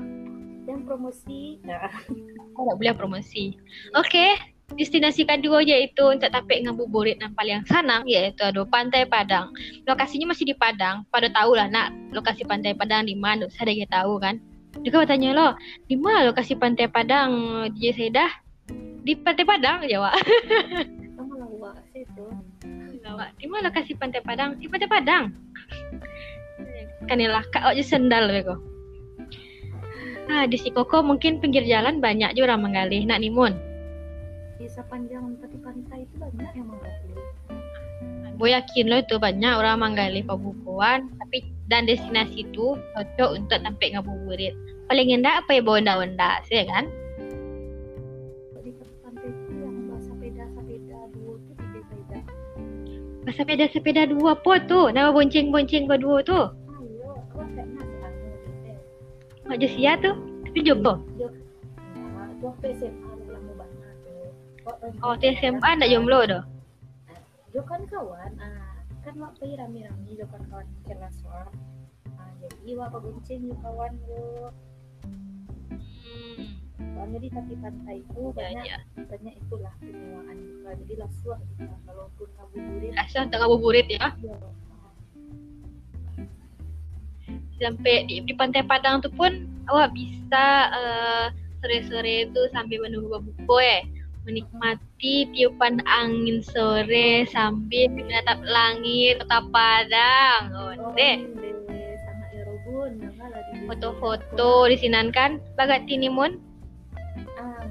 Yang 0.67 0.83
promosi. 0.83 1.63
Nah, 1.63 1.87
tak 2.67 2.75
boleh 2.75 2.95
promosi. 2.99 3.55
Oke, 3.95 4.35
destinasi 4.77 5.25
kedua 5.25 5.65
yaitu 5.65 6.05
untuk 6.05 6.29
tapik 6.29 6.61
ngabuburit 6.61 7.17
yang 7.17 7.33
paling 7.33 7.65
sanang 7.65 8.05
yaitu 8.05 8.45
ada 8.45 8.61
Pantai 8.67 9.07
Padang. 9.07 9.49
Lokasinya 9.89 10.35
masih 10.35 10.49
di 10.49 10.55
Padang. 10.57 11.07
Pada 11.09 11.31
tahu 11.31 11.57
lah 11.57 11.71
nak 11.71 11.95
lokasi 12.13 12.45
Pantai 12.45 12.77
Padang 12.77 13.09
di 13.09 13.17
mana? 13.17 13.49
Saya 13.49 13.73
dia 13.73 13.89
tahu 13.89 14.21
kan. 14.21 14.37
Juga 14.85 15.01
bertanya 15.01 15.33
lo, 15.33 15.47
di 15.89 15.97
mana 15.97 16.29
lokasi 16.29 16.53
Pantai 16.53 16.85
Padang? 16.85 17.31
Dia 17.73 17.89
Sedah 17.89 18.29
di 19.01 19.17
Pantai 19.17 19.45
Padang 19.47 19.81
jawab. 19.89 20.13
sama 21.17 21.33
lah 21.41 21.49
awak 21.49 21.75
situ. 21.89 22.25
Di 23.41 23.45
mana 23.49 23.73
lokasi 23.73 23.97
Pantai 23.97 24.21
Padang? 24.21 24.55
Di 24.61 24.69
Pantai 24.69 24.89
Padang. 24.89 25.33
Kanilah 27.09 27.41
kak 27.49 27.65
aja 27.65 27.81
sendal 27.81 28.29
beko. 28.29 28.55
Ah, 30.29 30.45
di 30.45 30.61
Sikoko 30.61 31.01
mungkin 31.01 31.41
pinggir 31.41 31.65
jalan 31.65 31.97
banyak 31.97 32.37
juga 32.37 32.53
orang 32.53 32.69
menggalih 32.69 33.01
nak 33.09 33.17
nimun. 33.17 33.68
Di 34.59 34.67
sepanjang 34.67 35.39
tepi 35.39 35.55
pantai 35.63 36.03
itu 36.03 36.19
banyak 36.19 36.51
yang 36.51 36.67
menggali. 36.67 37.15
Gue 38.35 38.51
yakin 38.51 38.91
lo 38.91 38.99
itu 38.99 39.15
banyak 39.15 39.55
orang 39.55 39.79
menggali 39.79 40.19
pembukuan, 40.19 41.07
tapi 41.15 41.47
dan 41.71 41.87
destinasi 41.87 42.43
itu 42.43 42.75
cocok 42.75 43.39
untuk 43.39 43.55
sampai 43.55 43.87
ngabuburit. 43.95 44.51
Paling 44.91 45.15
indah 45.15 45.39
apa 45.39 45.55
ya 45.55 45.63
bawa 45.63 46.03
wenda 46.03 46.43
sih 46.43 46.59
kan? 46.67 46.91
Di 48.59 48.75
pantai 48.99 49.31
itu 49.31 49.51
yang 49.63 49.75
bahasa 49.87 50.11
sepeda 50.11 50.43
sepeda 50.51 50.99
dua 51.15 51.33
tuh 51.39 51.55
di 51.55 51.79
sepeda. 51.79 52.19
Masa 53.23 53.37
sepeda 53.39 53.65
sepeda 53.71 54.03
dua 54.11 54.31
po 54.43 54.59
tuh, 54.67 54.91
nama 54.91 55.15
bonceng 55.15 55.55
bonceng 55.55 55.87
berdua 55.87 56.19
tuh. 56.27 56.51
Ayo, 56.51 57.15
nak 57.31 57.47
anu 58.11 58.27
gitu. 58.43 58.71
Mak 59.47 59.55
Josia 59.63 59.95
tuh, 60.03 60.19
tapi 60.43 60.59
nah, 60.67 60.99
itu 62.27 62.43
waktu 62.43 62.67
SMA 62.75 63.08
Oh, 65.01 65.15
di 65.17 65.33
SMA 65.39 65.69
ndak 65.79 65.89
jomblo 65.89 66.19
dah. 66.27 66.43
Dia 67.49 67.61
kan 67.65 67.81
kawan, 67.89 68.31
ah, 68.37 68.77
kan 69.01 69.15
waktu 69.17 69.57
rame-rame 69.57 70.09
dia 70.13 70.27
kan 70.29 70.41
kawan 70.53 70.67
kelas 70.85 71.17
wak. 71.25 71.49
Ah, 72.13 72.29
jadi 72.37 72.77
wak 72.77 72.93
bonceng 72.93 73.41
dia 73.49 73.57
kawan 73.65 73.93
lo. 74.05 74.53
Hmm, 75.73 76.41
Soalnya 76.77 77.17
di 77.21 77.29
tepi 77.31 77.55
pantai 77.57 77.95
itu 78.05 78.21
ya, 78.21 78.37
banyak 78.37 78.65
ya. 78.67 78.79
banyak 79.07 79.33
itulah 79.39 79.73
penyewaan 79.81 80.37
juga. 80.37 80.69
Jadi 80.77 80.93
langsung 80.99 81.39
kita 81.57 81.77
kalaupun 81.89 82.27
ngabuburit 82.37 82.91
Asal 82.99 83.21
untuk 83.25 83.39
ngabuburit 83.41 83.87
ya. 83.89 84.07
ya 84.21 84.35
Sampai 87.59 88.07
di, 88.07 88.23
di 88.23 88.33
Pantai 88.39 88.63
Padang 88.63 89.03
tuh 89.03 89.11
pun 89.11 89.43
awak 89.67 89.91
bisa 89.91 90.45
eh, 90.71 91.25
sore-sore 91.59 92.31
itu 92.31 92.41
sambil 92.55 92.87
menunggu 92.87 93.19
buku 93.19 93.55
eh 93.59 93.83
menikmati 94.29 95.25
tiupan 95.33 95.81
angin 95.89 96.45
sore 96.45 97.25
sambil 97.33 97.89
menatap 97.89 98.37
langit 98.45 99.17
kota 99.25 99.41
Padang. 99.49 100.41
Oh, 100.53 100.69
sama 102.05 102.25
Erobun 102.37 103.01
nama 103.01 103.25
lah 103.25 103.41
di 103.49 103.65
Foto-foto 103.65 104.69
kan 105.09 105.41
bagat 105.57 105.89
tinimun. 105.89 106.37
ah 107.41 107.65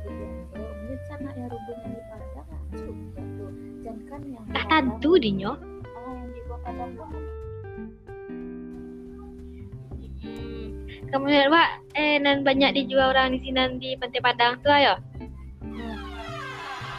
ini 1.86 2.00
Padang 2.10 2.50
ah, 2.50 2.60
sudah 2.74 3.24
tuh 3.38 3.50
dan 3.86 3.96
kan 4.10 4.20
Tak 4.50 4.64
tentu 4.66 5.14
dinyo. 5.14 5.54
ah 5.54 6.18
Hmm. 10.18 10.66
Kemudian 11.08 11.48
Pak, 11.54 11.70
eh 11.94 12.18
nan 12.18 12.42
banyak 12.42 12.74
dijual 12.74 13.14
orang 13.14 13.32
di 13.32 13.38
sini 13.46 13.78
di 13.78 13.94
Pantai 13.94 14.20
Padang 14.20 14.58
tuh 14.60 14.74
ayo. 14.74 14.98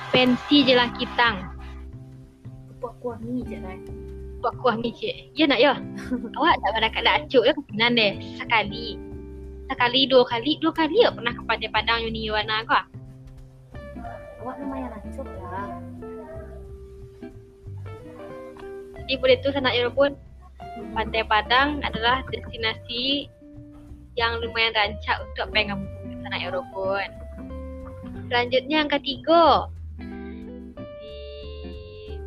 Pensi 0.09 0.65
jelah 0.65 0.89
kitang. 0.97 1.55
kuah 2.79 2.95
kuah 3.03 3.19
mie 3.19 3.43
je 3.43 3.59
kan 3.59 3.79
buat 4.39 4.55
kuah 4.59 4.75
micik. 4.79 5.31
Ya 5.35 5.45
nak 5.45 5.59
ya. 5.59 5.75
Awak 6.39 6.55
tak 6.63 6.71
pernah 6.71 6.91
kat 6.91 7.05
acuk 7.07 7.43
ya 7.43 7.53
kepinan 7.53 7.99
deh 7.99 8.13
sekali. 8.39 8.95
Sekali 9.69 10.09
dua 10.09 10.23
kali 10.25 10.57
dua 10.63 10.73
kali 10.73 11.05
ya 11.05 11.13
pernah 11.13 11.35
ke 11.35 11.43
Pantai 11.45 11.69
Padang 11.69 11.99
Yuni 12.01 12.25
Yuana 12.25 12.65
kau. 12.65 12.83
Awak 14.43 14.55
lumayan 14.63 14.91
acuk 14.95 15.27
lah. 15.27 15.77
Jadi 19.05 19.13
boleh 19.19 19.37
tu 19.43 19.49
sanak 19.51 19.73
ya 19.75 19.91
pun 19.91 20.15
Pantai 20.95 21.23
Padang 21.27 21.83
adalah 21.83 22.23
destinasi 22.31 23.27
yang 24.17 24.39
lumayan 24.41 24.73
rancak 24.73 25.21
untuk 25.21 25.51
pengen 25.51 25.85
sanak 26.25 26.39
ya 26.39 26.49
pun. 26.55 27.07
Selanjutnya 28.29 28.85
yang 28.85 28.91
ketiga 28.91 29.67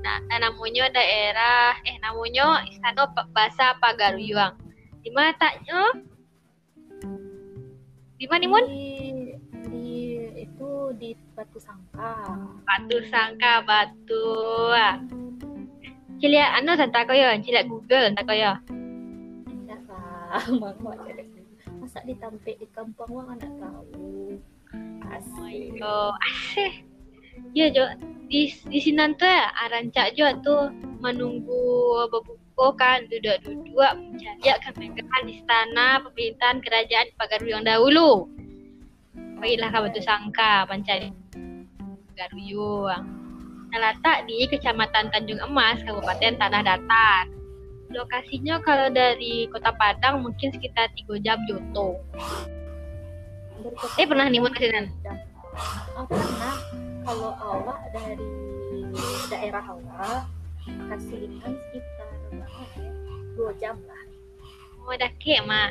di 0.02 0.34
na, 0.34 0.50
namanya 0.50 0.90
daerah 0.90 1.78
eh 1.86 1.94
namanya 2.02 2.66
Istana 2.66 3.06
Bahasa 3.30 3.78
Pagaruyuang. 3.78 4.58
Di 4.98 5.14
mana 5.14 5.30
taknya? 5.38 5.94
Di 8.18 8.26
mana 8.26 8.46
Mun? 8.50 8.66
Di, 8.66 8.90
di 9.70 9.86
itu 10.42 10.70
di 10.98 11.14
Batu 11.38 11.62
Sangka. 11.62 12.34
Batu 12.66 12.98
Sangka 13.06 13.62
Batu. 13.62 14.26
Ah. 14.74 14.98
Ciliak 16.18 16.50
anu 16.58 16.74
tak 16.74 17.06
kau 17.06 17.14
ya, 17.14 17.38
ciliak 17.38 17.70
Google 17.70 18.10
tak 18.18 18.26
kau 18.26 18.34
ya. 18.34 18.58
Enggak 19.46 19.86
lah, 19.86 20.42
cari 20.98 21.30
Masa 21.78 21.98
ditampik 22.02 22.58
di 22.58 22.66
kampung 22.74 23.10
wang 23.10 23.38
anak 23.38 23.50
tahu. 23.58 24.38
Asik. 25.14 25.78
Oh, 25.82 26.14
asih. 26.14 26.86
Ya 27.58 27.66
Jo, 27.74 27.90
di 28.32 28.48
di 28.48 28.80
sini 28.80 29.12
tuh 29.20 29.28
ya, 29.28 29.52
arancak 29.68 30.16
Jo 30.16 30.32
tuh 30.40 30.72
menunggu 31.04 32.08
berbuka 32.08 32.66
kan 32.80 33.04
duduk-duduk 33.12 33.92
mencari 33.92 34.56
kemegahan 34.64 35.24
istana 35.28 36.00
pemerintahan 36.00 36.64
kerajaan 36.64 37.12
Pagaruyung 37.20 37.68
dahulu. 37.68 38.24
Pergilah 39.36 39.68
ke 39.68 39.78
Batu 39.84 40.00
Sangka 40.00 40.64
mencari 40.64 41.12
Pagaruyung. 42.16 43.04
Terletak 43.72 44.28
di 44.28 44.48
Kecamatan 44.48 45.12
Tanjung 45.12 45.40
Emas, 45.40 45.80
Kabupaten 45.84 46.36
Tanah 46.40 46.60
Datar. 46.64 47.24
Lokasinya 47.92 48.60
kalau 48.64 48.88
dari 48.88 49.48
Kota 49.52 49.76
Padang 49.76 50.24
mungkin 50.24 50.48
sekitar 50.52 50.88
3 50.96 51.20
jam 51.20 51.36
Joto. 51.44 52.00
Eh 54.00 54.08
pernah 54.08 54.28
nih 54.28 54.40
mau 54.40 54.48
ke 54.48 54.72
sini? 54.72 54.88
Oh, 55.52 56.06
pernah 56.08 56.56
kalau 57.04 57.32
awak 57.36 57.80
dari 57.92 58.24
daerah 59.28 59.64
awak 59.68 60.24
kasihan 60.88 61.52
sekitar 61.68 62.08
ya? 62.32 62.46
dua 63.36 63.52
jam 63.60 63.76
lah. 63.84 64.02
Oh, 64.88 64.96
dake 64.96 65.36
mah. 65.44 65.68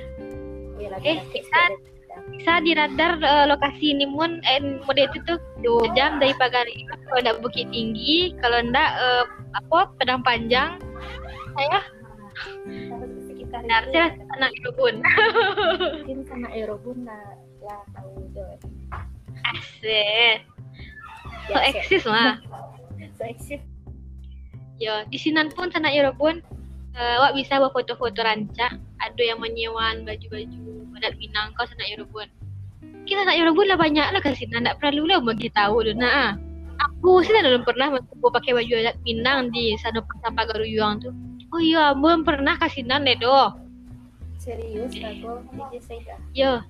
Eh, 0.82 1.20
Iksan. 1.34 1.72
Bisa 2.12 2.60
di 2.62 2.76
radar 2.76 3.18
eh, 3.24 3.46
lokasi 3.50 3.96
ini 3.96 4.06
mun 4.06 4.44
eh, 4.46 4.62
mode 4.84 5.02
itu 5.02 5.18
tuh 5.26 5.40
dua 5.66 5.90
jam 5.98 6.22
dari 6.22 6.36
Pagaruyung. 6.38 6.92
Kalau 7.08 7.22
ndak 7.24 7.40
Bukit 7.42 7.68
Tinggi, 7.74 8.36
kalau 8.44 8.62
ndak 8.62 8.92
eh, 9.00 9.26
apa 9.58 9.80
Padang 9.98 10.22
Panjang, 10.22 10.78
saya 11.58 11.80
sekitar 13.26 13.62
harusnya 13.66 14.14
itu 14.14 14.24
anak 14.38 14.52
kebun. 14.62 14.96
mungkin 15.02 16.20
sama 16.28 16.48
Aerobun 16.54 17.08
lah 17.08 17.40
lah 17.64 17.82
tahu. 17.96 18.12
Asik. 19.50 20.46
So 21.50 21.58
Ya, 21.58 21.60
eksis 21.74 22.04
mah. 22.06 22.38
so 23.18 23.24
eksis. 23.32 23.62
Yo, 24.82 25.06
di 25.14 25.18
Sinan 25.22 25.54
pun 25.54 25.70
sana 25.70 25.94
Eropun 25.94 26.42
eh 26.92 27.16
wak 27.24 27.38
bisa 27.38 27.62
buat 27.62 27.72
foto-foto 27.72 28.20
rancak. 28.22 28.76
Ada 29.02 29.22
yang 29.22 29.40
menyewaan 29.42 30.06
baju-baju 30.06 30.92
adat 31.02 31.18
Minang 31.18 31.54
kau 31.58 31.66
sana 31.66 31.86
Eropun. 31.90 32.28
Kita 33.06 33.26
nak 33.26 33.38
Eropun 33.38 33.66
lah 33.70 33.78
banyak 33.78 34.08
lah 34.14 34.22
ke 34.22 34.34
Sinan. 34.38 34.68
Tak 34.68 34.78
perlu 34.82 35.06
lah 35.10 35.22
bagi 35.22 35.50
tahu 35.54 35.86
tu 35.86 35.94
nak 35.98 36.14
ah. 36.14 36.32
Aku 36.82 37.22
sih 37.22 37.30
belum 37.30 37.62
pernah 37.62 37.94
aku 37.94 38.30
pakai 38.34 38.58
baju 38.58 38.74
adat 38.82 38.98
Minang 39.06 39.54
di 39.54 39.78
sana 39.78 40.02
Pasar 40.02 40.34
Pagaruyuang 40.34 41.02
tu. 41.02 41.10
Oh 41.52 41.60
iya, 41.60 41.92
belum 41.94 42.24
pernah 42.24 42.56
ke 42.58 42.72
Sinan 42.72 43.06
deh 43.06 43.18
doh. 43.20 43.54
Serius 44.42 44.98
aku 44.98 45.46
DJ 45.54 45.74
Saida. 45.84 46.16
Yo, 46.34 46.66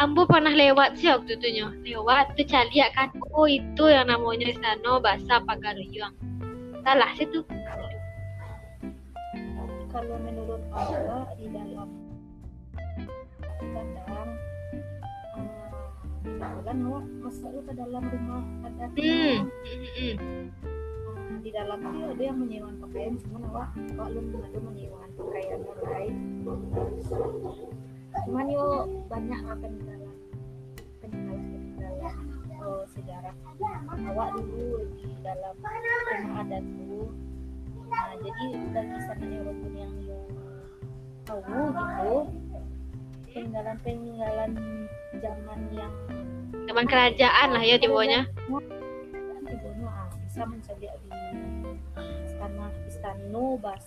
Ambo 0.00 0.24
pernah 0.24 0.52
lewat 0.52 0.96
sih 0.96 1.12
waktu 1.12 1.36
itu 1.36 1.48
nyo. 1.60 1.68
Lewat 1.84 2.32
tu 2.36 2.42
cari 2.48 2.80
kan. 2.96 3.12
Oh 3.36 3.44
itu 3.44 3.84
yang 3.88 4.08
namanya 4.08 4.48
di 4.48 4.56
sana 4.56 4.96
bahasa 4.98 5.40
Pagaruyuang. 5.44 6.14
Salah 6.82 7.10
sih 7.14 7.28
tu. 7.28 7.44
Kalau 9.92 10.16
menurut 10.24 10.62
awak 10.72 11.36
di 11.36 11.52
dalam 11.52 11.88
kadang 16.42 16.64
kan 16.64 16.76
awak 16.88 17.04
masuk 17.20 17.50
ke 17.68 17.72
dalam 17.76 18.02
rumah 18.08 18.42
adat 18.64 18.90
Hmm. 18.96 19.38
Hmm. 19.52 20.14
Nah, 21.12 21.38
di 21.44 21.50
dalam 21.52 21.78
itu 21.84 22.06
ada 22.08 22.22
yang 22.22 22.38
menyewakan 22.40 22.76
pakaian 22.80 23.14
cuman 23.20 23.42
awak 23.52 23.68
awak 23.98 24.08
belum 24.10 24.40
ada 24.40 24.58
menyewakan 24.62 25.10
pakaian 25.18 25.58
yang 25.60 25.80
lain 25.84 26.14
cuman 28.26 28.46
yo 28.48 28.66
banyak 29.10 29.40
di 29.42 29.80
dalam 29.82 30.14
peninggalan 31.02 31.44
di 31.50 31.70
dalam 31.74 32.16
oh, 32.62 32.82
sejarah 32.94 33.34
awak 34.10 34.28
dulu 34.38 34.86
di 34.94 35.10
dalam 35.26 35.54
rumah 35.58 36.40
adat 36.46 36.62
dulu 36.62 37.02
nah 37.90 38.14
jadi 38.22 38.44
bagi 38.72 38.98
sana 39.04 39.24
Eropun 39.26 39.72
yang 39.74 39.94
yo 40.06 40.20
tahu 41.26 42.30
gitu 42.30 42.58
peninggalan 43.32 43.76
peninggalan 43.82 44.50
zaman 45.18 45.60
yang 45.74 45.94
Zaman 46.62 46.86
kerajaan 46.86 47.48
lah 47.58 47.62
ya 47.64 47.76
tibonya. 47.80 48.28
Ibunya 48.46 49.88
ah, 49.88 50.08
bisa 50.24 50.46
mencari 50.46 50.86
di 50.86 51.10
istana 52.24 52.66
istana 52.86 53.46
bas 53.58 53.84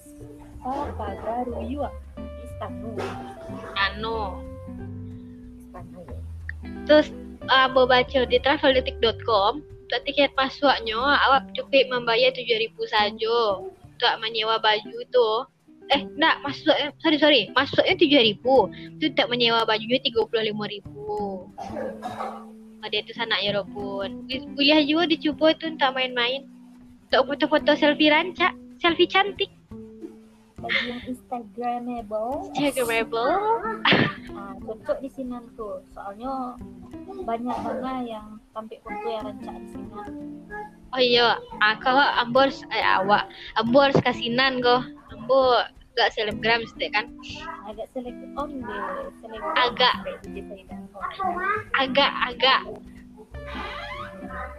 Pagaruyuang 0.98 1.96
istana 2.56 2.90
Anu. 3.76 4.40
istana 5.60 6.00
Terus 6.88 7.12
uh, 7.52 7.68
mau 7.76 7.84
baca 7.84 8.24
di 8.24 8.38
traveldetik.com 8.40 9.76
tiket 10.04 10.34
masuknya 10.36 11.00
awak 11.00 11.48
cukup 11.56 11.88
membayar 11.88 12.34
7000 12.36 12.74
saja 12.92 13.38
untuk 13.64 14.14
menyewa 14.20 14.60
baju 14.60 14.98
tu. 15.08 15.32
Eh, 15.94 16.02
enggak, 16.02 16.42
masuk 16.42 16.74
sorry 17.00 17.18
sorry, 17.22 17.42
masuknya 17.54 17.94
7000. 17.96 18.42
Itu 18.98 19.06
tak 19.14 19.30
menyewa 19.30 19.64
bajunya 19.64 20.02
35000. 20.02 20.82
Oh, 21.06 21.48
dia 22.90 23.02
tu 23.06 23.14
sana 23.14 23.38
ya 23.40 23.62
pun. 23.62 24.26
Kuliah 24.58 24.82
juga 24.82 25.10
dicuba 25.10 25.54
tu 25.56 25.70
untuk 25.70 25.94
main-main. 25.94 26.50
Untuk 27.08 27.22
foto-foto 27.30 27.78
selfie 27.78 28.10
rancak, 28.10 28.58
selfie 28.82 29.10
cantik. 29.10 29.54
Yang 30.86 31.02
Instagramable 31.06 32.50
Instagramable. 32.56 33.32
ah, 34.36 34.54
cocok 34.66 34.98
di 35.02 35.10
sini 35.14 35.38
tuh 35.56 35.82
soalnya 35.94 36.58
banyak 37.26 37.58
mana 37.62 38.02
yang 38.04 38.28
tampil 38.52 38.80
foto 38.82 39.08
yang 39.08 39.24
rancak 39.30 39.56
di 39.62 39.68
sini 39.74 39.94
Oh 40.96 41.02
iya, 41.04 41.36
ah, 41.60 41.76
kalau 41.84 42.08
Ambor 42.24 42.48
eh, 42.72 42.86
awak 42.86 43.28
Ambor 43.60 43.92
kasinan 44.00 44.64
kok. 44.64 44.88
Ambor 45.12 45.68
gak 45.96 46.12
selebgram 46.16 46.64
sih 46.76 46.92
kan? 46.92 47.08
agak 47.68 47.88
selek 47.92 48.16
on 48.40 48.64
deh 48.64 48.84
selek 49.20 49.44
Agak. 49.60 49.96
DJ 50.24 50.44
Saida 50.48 50.76
Agak 51.76 52.12
agak 52.32 52.62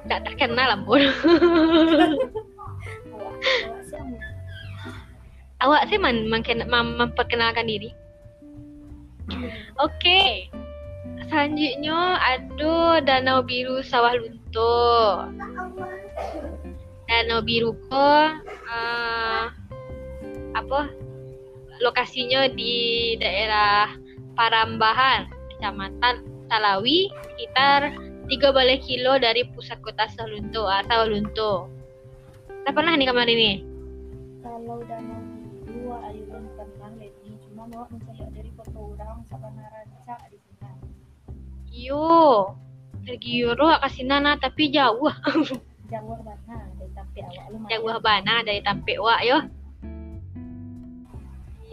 tak 0.07 0.21
terkenal 0.29 0.77
Ambor. 0.77 1.01
awak 5.63 5.89
sih 5.89 5.99
man, 6.01 6.29
mengken- 6.29 6.69
mem- 6.69 6.97
memperkenalkan 6.99 7.69
diri. 7.69 7.91
Oke. 9.81 10.51
Selanjutnya 11.27 12.23
ada 12.23 13.03
Danau 13.03 13.43
Biru 13.43 13.83
Sawah 13.83 14.15
Lunto. 14.15 15.27
Danau 17.11 17.41
Biru 17.43 17.75
ko 17.91 18.11
eh, 18.71 19.45
apa? 20.55 20.81
Lokasinya 21.83 22.49
di 22.49 23.15
daerah 23.21 23.93
Parambahan, 24.33 25.29
Kecamatan 25.57 26.25
Talawi, 26.49 27.11
sekitar 27.35 27.93
3 28.31 28.55
balai 28.55 28.79
kilo 28.81 29.19
dari 29.21 29.45
pusat 29.53 29.81
kota 29.83 30.09
Sawalunto, 30.15 30.65
ah, 30.65 30.81
Sawalunto. 30.87 31.69
Kita 32.49 32.71
pernah 32.73 32.95
nih 32.97 33.09
kemarin 33.09 33.39
ini? 33.39 33.55
kalau 34.47 34.79
danau 34.87 35.16
lagi 37.67 37.75
mau 37.75 37.91
mencari 37.91 38.23
dari 38.31 38.51
foto 38.55 38.95
orang 38.95 39.27
sabana 39.27 39.67
rancak 39.67 40.21
di 40.31 40.39
sini 40.39 40.71
Yo, 41.75 42.55
pergi 43.03 43.43
Euro 43.43 43.75
kasih 43.83 44.07
nana 44.07 44.39
tapi 44.39 44.71
jauh. 44.71 45.11
jauh 45.91 46.19
mana 46.23 46.63
dari 46.79 46.91
sampai 46.95 47.21
awak 47.27 47.67
Jauh 47.67 47.99
bana 47.99 48.35
dari 48.47 48.63
Tampek 48.63 49.03
Wak 49.03 49.21
yo. 49.27 49.39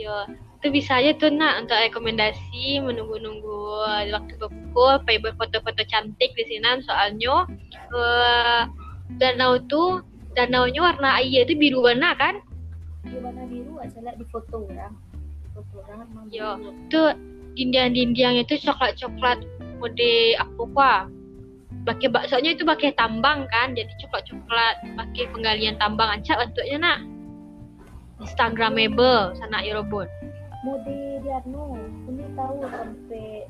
Yo, 0.01 0.17
itu 0.33 0.67
bisa 0.73 0.97
aja 0.97 1.13
tuh 1.13 1.29
nak 1.29 1.61
untuk 1.61 1.77
rekomendasi 1.77 2.81
menunggu-nunggu 2.81 3.85
waktu 4.09 4.33
berpukul, 4.41 4.97
pergi 5.05 5.21
berfoto-foto 5.29 5.85
cantik 5.85 6.33
di 6.33 6.43
sini 6.49 6.81
soalnya 6.81 7.45
uh, 7.93 8.65
danau 9.21 9.61
tuh 9.69 10.01
danaunya 10.33 10.89
warna 10.89 11.21
air 11.21 11.45
itu 11.45 11.53
biru 11.53 11.85
warna 11.85 12.17
kan? 12.17 12.41
Di 13.05 13.21
warna 13.21 13.45
biru 13.45 13.77
lah 13.77 14.17
di 14.17 14.25
foto 14.33 14.65
orang. 14.65 15.02
Yo, 16.33 16.57
biru. 16.57 16.71
tuh 16.89 17.09
dindiang-dindiangnya 17.53 18.43
itu 18.49 18.57
coklat-coklat 18.65 19.45
mode 19.77 20.13
apa 20.41 20.63
kah? 20.73 21.01
Pakai 21.83 22.07
baksonya 22.07 22.55
itu 22.55 22.63
pakai 22.63 22.95
tambang 22.95 23.43
kan, 23.51 23.75
jadi 23.75 23.91
coklat-coklat 24.01 24.75
pakai 24.95 25.23
penggalian 25.35 25.75
tambang 25.77 26.09
ancak 26.09 26.39
bentuknya 26.39 26.77
nak. 26.79 26.99
Instagramable 28.23 29.35
sana 29.35 29.59
Eurobon. 29.61 30.07
Mode 30.63 31.19
di 31.19 31.27
Anu, 31.27 31.75
ini 32.07 32.23
tahu 32.39 32.63
sampai 32.71 33.43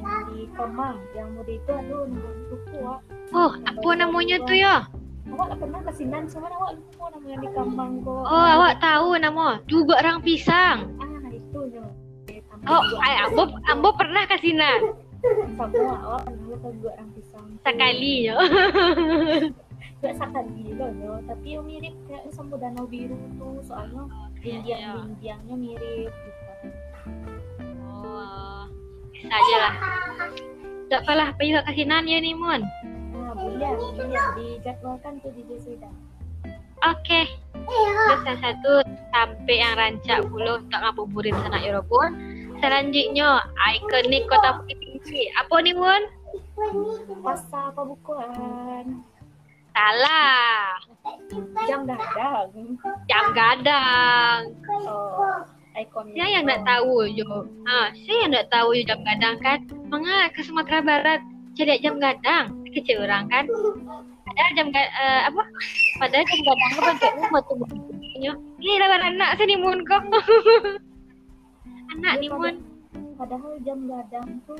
main 0.00 0.24
di 0.32 0.48
Kemang. 0.56 0.96
Yang 1.12 1.28
mode 1.36 1.52
itu 1.52 1.70
aduh 1.76 2.02
nunggu 2.08 2.30
buku 2.48 2.78
ah. 2.88 3.00
Oh, 3.36 3.52
apa 3.68 3.88
namanya 4.00 4.40
tuh 4.48 4.56
ya? 4.56 4.88
Awak 5.24 5.56
pernah 5.60 5.80
kesinan, 5.84 6.24
cuman 6.28 6.52
awak 6.56 6.70
lupa 6.80 7.04
namanya 7.12 7.36
di 7.44 7.48
Kemang 7.52 7.92
kok. 8.00 8.24
Oh, 8.24 8.46
awak 8.56 8.80
tahu 8.80 9.08
nama? 9.20 9.60
Juga 9.68 10.00
orang 10.00 10.24
pisang. 10.24 10.88
Ah, 10.96 11.20
itu 11.54 11.60
nyo. 11.70 11.86
Oh, 12.66 12.82
ay, 12.98 13.14
ambo, 13.22 13.42
ambo 13.70 13.88
pernah 13.94 14.26
kasinan 14.26 14.80
Semua 15.54 15.96
awak 16.02 16.22
pernah 16.26 16.56
ke 16.58 16.68
gua 16.82 16.90
orang 16.98 17.08
pisang. 17.14 17.46
sekali 17.62 18.28
ya. 18.28 18.34
Gak 20.02 20.14
sekali 20.20 20.64
loh, 20.74 20.90
nyo. 20.92 21.12
Tapi 21.24 21.46
yang 21.54 21.64
mirip 21.64 21.94
kayak 22.10 22.28
sama 22.34 22.58
danau 22.58 22.84
biru 22.84 23.16
tuh, 23.38 23.62
soalnya 23.64 24.04
Iya, 24.44 24.60
dindiang-dindiangnya 24.60 25.56
mirip 25.56 26.12
gitu. 26.12 26.42
Oh, 27.88 28.68
bisa 29.16 29.32
aja 29.32 29.56
lah. 29.56 29.74
Tak 30.92 31.00
apalah, 31.08 31.28
pergi 31.40 31.56
ke 31.56 31.62
kasinan 31.72 32.04
ya 32.04 32.20
nih, 32.20 32.36
Mun. 32.36 32.60
Nah, 33.16 33.32
boleh, 33.32 33.70
boleh 33.96 34.24
dijadwalkan 34.36 35.12
tuh 35.24 35.32
di 35.32 35.42
Desida. 35.48 35.88
Oke. 36.84 37.43
Terus 37.74 38.22
yang 38.26 38.38
satu 38.40 38.72
sampai 39.10 39.56
yang 39.58 39.74
rancak 39.74 40.18
puluh 40.30 40.62
untuk 40.62 40.80
ngabuburit 40.80 41.34
sana 41.42 41.58
Eurobon. 41.60 42.10
Selanjutnya, 42.62 43.44
ikonik 43.76 44.24
kota 44.30 44.62
Bukit 44.62 44.78
Tinggi. 44.80 45.28
Apa 45.36 45.60
nih, 45.60 45.74
Mun? 45.76 46.02
Pasar 47.20 47.74
pembukuan, 47.74 49.02
Salah. 49.74 50.78
jam 51.66 51.82
dadang. 51.82 52.78
Jam 53.10 53.24
gadang. 53.34 54.40
Oh. 54.86 55.42
Saya 55.74 56.30
yang 56.30 56.46
nggak 56.46 56.62
tahu 56.62 57.10
jo. 57.10 57.50
Ah, 57.66 57.90
saya 58.06 58.16
yang 58.22 58.30
nggak 58.30 58.50
tahu 58.54 58.68
jo 58.78 58.82
jam 58.86 59.00
gadang 59.02 59.36
kan. 59.42 59.58
Mengapa 59.90 60.30
ke 60.30 60.40
Sumatera 60.46 60.78
Barat 60.78 61.20
cari 61.58 61.82
jam 61.82 61.98
gadang 61.98 62.54
kecil 62.70 63.02
orang 63.02 63.26
kan? 63.26 63.50
Padahal 64.34 64.50
jam 64.58 64.66
ga- 64.74 64.94
eh, 64.98 65.20
apa? 65.30 65.42
Padahal 66.02 66.26
jam 66.26 66.40
gadang 66.42 66.70
itu 66.74 66.82
bentuknya 66.82 67.26
batu 67.30 67.52
batunya. 67.54 68.32
Ini 68.58 68.72
lawan 68.82 69.02
anak 69.14 69.30
sini 69.38 69.54
mun 69.54 69.78
kok. 69.86 70.02
anak 71.94 72.14
nih 72.18 72.30
mun. 72.34 72.54
Padahal 73.14 73.54
jam 73.62 73.78
gadang 73.86 74.28
tuh 74.42 74.58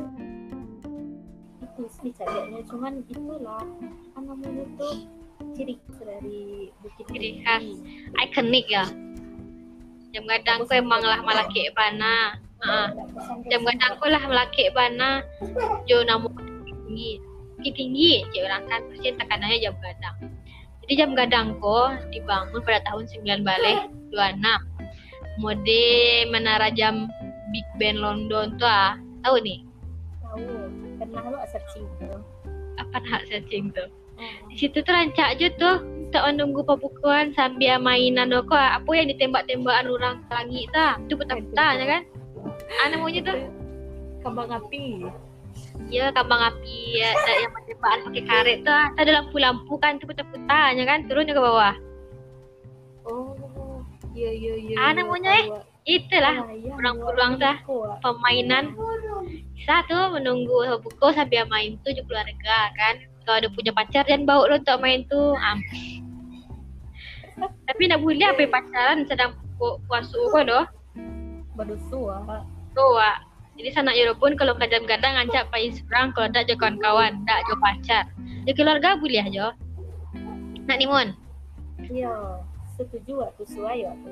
itu 1.58 1.90
sih 1.90 2.14
carinya 2.14 2.62
cuman 2.70 3.02
itulah 3.02 3.66
apa 4.14 4.20
namanya 4.22 4.62
tuh 4.78 5.10
ciri 5.58 5.74
dari 5.98 6.70
Bukit 6.78 7.04
Ciri 7.10 7.30
khas. 7.42 7.66
Ikonik 8.30 8.70
ya. 8.70 8.86
Jam 10.14 10.22
gadang 10.30 10.70
ku 10.70 10.72
emang 10.78 11.02
lah 11.02 11.18
malaki 11.26 11.66
Nggak 12.94 13.10
pesan 13.10 13.36
jam 13.50 13.60
gadang 13.66 13.98
ku 13.98 14.06
lah 14.06 14.22
malaki 14.22 14.70
bana. 14.70 15.26
Jo 15.90 16.06
namu 16.06 16.30
tinggi. 17.72 18.24
Tinggi 18.24 18.36
cik 18.36 18.42
orang 18.44 18.62
kan 18.68 18.80
pasti 18.92 19.08
tekanannya 19.16 19.58
jam 19.62 19.74
gadang. 19.80 20.16
Jadi 20.84 20.92
jam 21.00 21.10
gadang 21.16 21.46
ko 21.64 21.96
dibangun 22.12 22.60
pada 22.60 22.80
tahun 22.84 23.08
9 23.08 23.40
balik 23.40 23.88
26. 24.12 25.40
Mode 25.40 25.86
menara 26.30 26.68
jam 26.70 27.08
Big 27.50 27.66
Ben 27.80 27.96
London 27.96 28.60
tuh 28.60 28.68
ah. 28.68 29.00
Tahu 29.24 29.40
nih? 29.40 29.64
tahu 30.20 30.50
pernah 30.98 31.30
lo 31.30 31.38
searching 31.48 31.86
tuh 32.02 32.20
Apa 32.76 33.00
nak 33.06 33.22
searching 33.30 33.70
tuh? 33.72 33.88
Oh, 34.14 34.46
Di 34.50 34.56
situ 34.60 34.78
tuh 34.84 34.92
rancak 34.94 35.38
aja 35.38 35.48
tuh 35.58 35.76
untuk 36.14 36.30
menunggu 36.30 36.62
pembukuan 36.62 37.34
sambil 37.34 37.82
mainan 37.82 38.30
lo 38.30 38.46
kok 38.46 38.54
apa 38.54 38.86
yang 38.94 39.10
ditembak-tembakan 39.10 39.90
orang 39.90 40.16
langit 40.30 40.70
ta 40.70 40.94
itu 41.02 41.18
peta-peta 41.18 41.66
ya 41.74 41.86
kan 41.90 42.02
ah 42.78 42.86
namanya 42.86 43.20
tuh 43.26 43.38
kembang 44.22 44.46
api 44.46 45.10
ya 45.88 46.10
kambang 46.10 46.40
api 46.40 46.98
ya, 46.98 47.08
yang 47.40 47.52
tembakan 47.54 47.98
pakai 48.08 48.22
karet 48.24 48.56
tuh 48.62 48.72
ah. 48.72 48.88
ada 48.94 49.10
lampu-lampu 49.12 49.72
kan 49.76 49.94
itu 49.94 50.04
peta-peta 50.04 50.60
ya 50.72 50.82
kan 50.82 51.04
turun 51.06 51.26
ke 51.26 51.36
bawah 51.36 51.74
oh 53.04 53.82
iya 54.14 54.30
iya 54.30 54.52
iya 54.56 54.74
Ah, 54.76 54.90
namanya 54.90 55.30
eh? 55.34 55.46
ah. 55.50 55.62
itulah 55.84 56.34
Ah, 56.40 56.46
pulang-pulang 56.48 57.32
dah. 57.36 57.56
ah. 57.60 57.96
permainan 58.00 58.72
bisa 59.54 59.82
tuh 59.84 60.10
menunggu 60.10 60.54
buku 60.80 61.06
sambil 61.12 61.44
main 61.46 61.74
tuh 61.82 61.90
juga 61.90 62.22
keluarga 62.22 62.58
kan 62.74 62.94
kalau 63.24 63.36
ada 63.40 63.48
punya 63.50 63.72
pacar 63.72 64.02
dan 64.04 64.24
bawa 64.24 64.46
lo 64.46 64.54
untuk 64.58 64.78
main 64.78 65.02
tuh 65.06 65.34
am. 65.36 65.58
tapi 67.66 67.82
nak 67.86 67.98
boleh 67.98 68.24
apa 68.24 68.46
pacaran 68.46 69.04
sedang 69.04 69.34
pu- 69.56 69.78
puasa 69.86 70.14
kok 70.14 70.42
doh 70.44 70.64
berdusu 71.54 72.08
ah 72.08 72.42
tuh 72.72 72.98
Jadi 73.54 73.68
sana 73.70 73.94
Eropun 73.94 74.34
kalau 74.34 74.58
kadang 74.58 74.82
kadang 74.84 75.14
ngancak 75.14 75.46
pakai 75.54 75.70
seberang 75.70 76.10
kalau 76.12 76.26
tak 76.34 76.50
je 76.50 76.58
kawan-kawan 76.58 77.22
tak 77.24 77.40
je 77.46 77.54
pacar 77.62 78.04
je 78.44 78.52
keluarga 78.52 78.98
boleh 78.98 79.22
aja 79.22 79.54
nak 80.66 80.76
ni 80.82 80.90
mon 80.90 81.14
iya 81.86 82.42
setuju 82.74 83.30
aku 83.30 83.46
suai 83.46 83.86
aku 83.86 84.10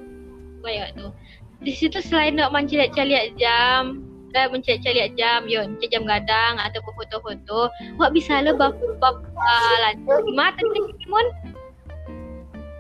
Baik 0.63 0.95
tu. 0.95 1.11
Di 1.59 1.75
situ 1.75 1.99
selain 1.99 2.39
nak 2.39 2.55
mencari-cari 2.55 3.35
jam, 3.35 3.99
dan 4.31 4.55
mencari-cari 4.55 5.11
jam, 5.19 5.43
yo, 5.51 5.67
mencari 5.67 5.91
jam 5.91 6.07
gadang 6.07 6.55
atau 6.63 6.79
foto-foto, 6.87 7.67
wak 7.99 8.15
bisa 8.15 8.47
lo 8.47 8.55
bab 8.55 8.79
bab 9.03 9.27
uh, 9.27 9.77
lanjut. 9.83 10.23
Di 10.23 10.33
mana 10.39 10.55
tadi 10.55 10.81
Mon? 11.11 11.27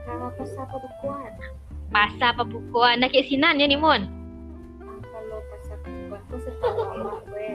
kalau 0.06 0.28
pasar 0.38 0.64
pembukuan 0.70 1.30
Pasar 1.92 2.30
pembukuan 2.38 2.94
nak 3.02 3.14
sinan 3.26 3.60
ya 3.60 3.66
ni 3.66 3.78
setahu 6.42 6.80
lama 6.82 7.12
gue 7.30 7.48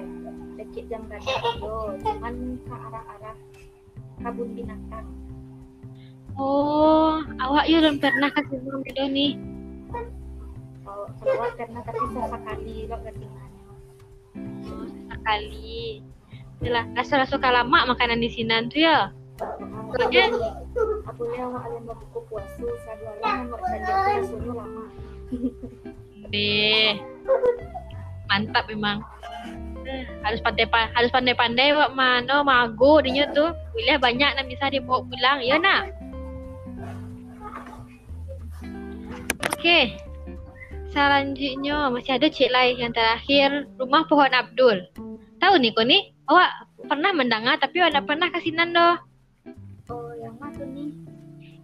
jam 0.87 1.03
gadang 1.11 1.55
yo 1.59 1.95
cuman 2.01 2.33
ke 2.63 2.73
arah-arah 2.73 3.35
kabun 4.23 4.49
binatang 4.55 5.07
Oh, 6.37 7.17
awak 7.41 7.65
yo 7.65 7.81
belum 7.81 7.97
pernah 7.97 8.29
ke 8.29 8.45
sinan 8.45 8.85
gitu 8.85 9.09
ni. 9.09 9.41
kalau 10.85 11.09
keluar 11.17 11.49
karena 11.57 11.81
tapi 11.81 11.97
sesekali 12.13 12.75
lo 12.85 12.97
ketinggalan 13.01 13.51
Oh, 14.69 14.85
sekali. 15.09 16.05
Itulah, 16.61 16.85
rasa-rasa 16.93 17.41
lama 17.41 17.89
makanan 17.89 18.21
di 18.21 18.29
sinan 18.29 18.69
tu 18.69 18.85
ya. 18.85 19.09
Soalnya 19.37 20.29
aku 21.09 21.23
kalian 21.25 21.81
mau 21.85 21.97
buku 22.05 22.19
puasa 22.29 22.61
lama 22.61 23.49
mau 23.49 23.57
cari 23.57 23.81
aku 23.81 24.05
rasanya 24.21 24.53
lama 24.53 24.83
Deh. 26.29 27.01
Mantap 28.27 28.67
memang. 28.69 29.03
Harus 30.23 30.43
pandai 30.43 30.67
harus 30.67 31.11
pandai-pandai 31.15 31.71
wak 31.71 31.95
mano 31.95 32.43
mago 32.43 32.99
dinya 32.99 33.27
tuh. 33.31 33.55
Boleh 33.71 33.97
banyak 33.97 34.35
nak 34.35 34.47
bisa 34.51 34.67
dibawa 34.67 35.03
pulang 35.07 35.39
ya 35.43 35.55
nak. 35.55 35.95
Okey. 39.57 39.95
Selanjutnya 40.91 41.91
masih 41.91 42.15
ada 42.15 42.27
cik 42.27 42.49
lain 42.51 42.75
yang 42.79 42.93
terakhir 42.95 43.69
rumah 43.77 44.07
pohon 44.07 44.31
Abdul. 44.31 44.87
Tahu 45.37 45.53
nih 45.61 45.71
kau 45.75 45.85
ni? 45.85 46.11
Awak 46.27 46.51
pernah 46.91 47.11
mendengar 47.15 47.55
tapi 47.61 47.79
awak 47.79 48.03
pernah 48.03 48.27
kasinan 48.33 48.75
doh. 48.75 48.95
oh 49.87 50.11
yang 50.19 50.35
mana 50.41 50.63
nih 50.67 50.91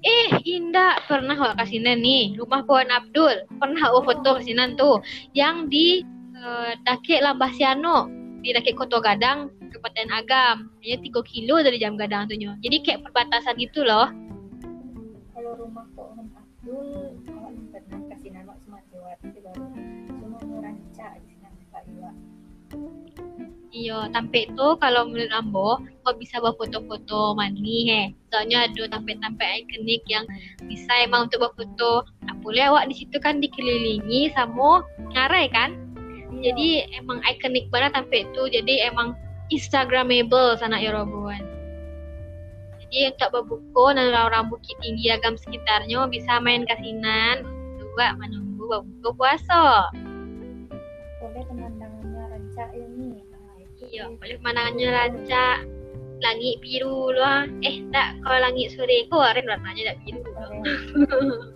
Eh, 0.03 0.35
indah 0.43 0.99
pernah 1.07 1.31
awak 1.39 1.63
kasinan 1.63 2.03
nih 2.03 2.35
rumah 2.35 2.67
pohon 2.67 2.91
Abdul. 2.91 3.47
Pernah 3.55 3.81
awak 3.87 4.03
foto 4.03 4.29
kasinan 4.35 4.75
tuh 4.75 4.99
yang 5.31 5.71
di 5.71 6.03
uh, 6.43 6.71
Dakik 6.83 7.23
Lambasiano 7.23 8.11
di 8.43 8.51
Dakik 8.51 8.75
Koto 8.75 8.99
Gadang, 8.99 9.47
Kabupaten 9.71 10.09
Agam. 10.11 10.57
Hanya 10.83 10.97
3 10.99 11.31
kilo 11.31 11.63
dari 11.63 11.79
Jam 11.79 11.95
Gadang 11.95 12.27
nyo. 12.27 12.59
Jadi 12.59 12.83
kayak 12.83 13.07
perbatasan 13.07 13.55
gitu 13.55 13.87
loh. 13.87 14.11
kalau 15.33 15.59
rumah 15.59 15.87
pohon 15.97 16.29
Abdul 16.35 17.19
awak 17.35 17.51
pernah 17.73 17.99
kasih 18.15 18.31
nama 18.31 18.53
cuma 18.63 18.79
lewat 18.95 19.19
itu 19.27 19.39
baru 19.43 19.65
cuma 20.07 20.37
mau 20.39 20.61
rancak 20.63 21.19
di 21.19 21.35
sini 21.35 21.63
Pak 21.67 21.83
Iwa 21.89 22.11
Iya, 23.73 24.05
tampek 24.13 24.53
tu 24.53 24.77
kalau 24.77 25.09
menurut 25.09 25.33
Ambo, 25.33 25.81
kau 26.05 26.13
bisa 26.13 26.37
buat 26.37 26.53
foto-foto 26.61 27.33
mani 27.33 27.89
he. 27.89 28.01
Soalnya 28.29 28.69
ada 28.69 28.85
tampek-tampek 28.85 29.65
ikonik 29.65 30.05
yang 30.05 30.29
bisa 30.69 30.93
emang 31.01 31.25
untuk 31.25 31.41
buat 31.41 31.53
foto. 31.57 32.05
Apa 32.29 32.37
boleh 32.39 32.69
awak 32.69 32.93
di 32.93 32.95
situ 33.01 33.17
kan 33.17 33.41
dikelilingi 33.41 34.29
sama 34.37 34.85
ngarai 35.17 35.49
kan 35.49 35.82
Iya. 36.39 36.51
jadi 36.51 36.69
emang 37.03 37.19
ikonik 37.25 37.65
banget 37.69 37.91
sampai 37.97 38.25
itu. 38.25 38.43
Jadi 38.49 38.73
emang 38.87 39.13
instagramable 39.51 40.57
sana 40.57 40.81
Yeroboan 40.81 41.53
jadi 42.93 43.09
untuk 43.09 43.29
babuko 43.33 43.89
dan 43.89 44.13
orang-orang 44.13 44.53
bukit 44.53 44.77
tinggi 44.77 45.09
agam 45.09 45.33
sekitarnya 45.33 46.05
bisa 46.13 46.37
main 46.37 46.61
kasinan. 46.69 47.41
Juga 47.81 48.13
menunggu 48.21 48.69
babuko 48.69 49.17
puasa. 49.17 49.89
Boleh 51.17 51.41
pemandangannya 51.49 52.21
rancak 52.29 52.69
ya 52.77 52.85
itu 53.65 53.83
iya 53.89 54.05
boleh 54.13 54.37
pemandangannya 54.37 54.89
rancak. 54.93 55.57
Langit 56.21 56.61
biru 56.61 57.09
lah 57.17 57.49
eh 57.65 57.81
tak 57.89 58.13
kalau 58.21 58.39
langit 58.45 58.77
sore 58.77 59.09
kok 59.09 59.25
keren 59.25 59.49
warnanya 59.49 59.83
tak 59.89 59.97
biru. 60.05 60.21
Loh. 60.29 60.53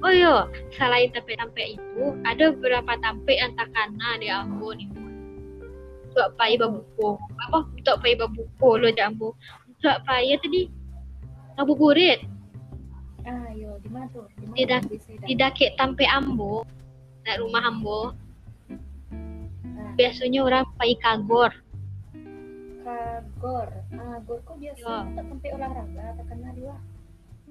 oh 0.00 0.12
iya. 0.12 0.34
Selain 0.72 1.10
tampek-tampek 1.10 1.74
itu 1.74 2.04
ada 2.22 2.54
beberapa 2.54 2.92
tak 2.96 3.18
kena 3.68 4.10
di 4.16 4.28
Ambo 4.28 4.70
nih 4.72 4.88
Tuak 6.12 6.34
pai 6.34 6.56
babuko 6.56 7.20
apa? 7.38 7.62
Tuak 7.82 7.98
pai 8.00 8.14
babuko 8.14 8.74
lo 8.74 8.88
jambu 8.90 9.34
tuak 9.78 10.02
pai 10.02 10.34
tadi? 10.36 10.66
Ngabuburit 11.54 12.22
ah 13.22 13.50
yo 13.52 13.76
di 13.78 13.88
mana 13.88 14.08
tuh 14.08 14.24
di 14.40 14.46
Di 14.52 14.64
dak- 14.64 14.88
di 14.88 14.96
Sedan? 14.98 15.26
di 15.26 15.34
dakek 15.34 15.70
tampek 15.76 16.08
Ambo 16.08 16.64
nak 17.22 17.36
rumah 17.38 17.62
Ambo 17.64 18.00
Ah, 19.78 19.94
biasanya 19.94 20.42
orang 20.42 20.66
pai 20.74 20.98
kagor. 20.98 21.54
Kagor. 22.82 23.68
Ah 23.92 24.18
gor 24.24 24.38
kok 24.42 24.56
biasa 24.56 24.82
Yo. 24.82 25.14
tak 25.14 25.24
sampai 25.24 25.50
olahraga 25.52 26.04
tak 26.16 26.24
kenal 26.26 26.52
dia 26.52 26.74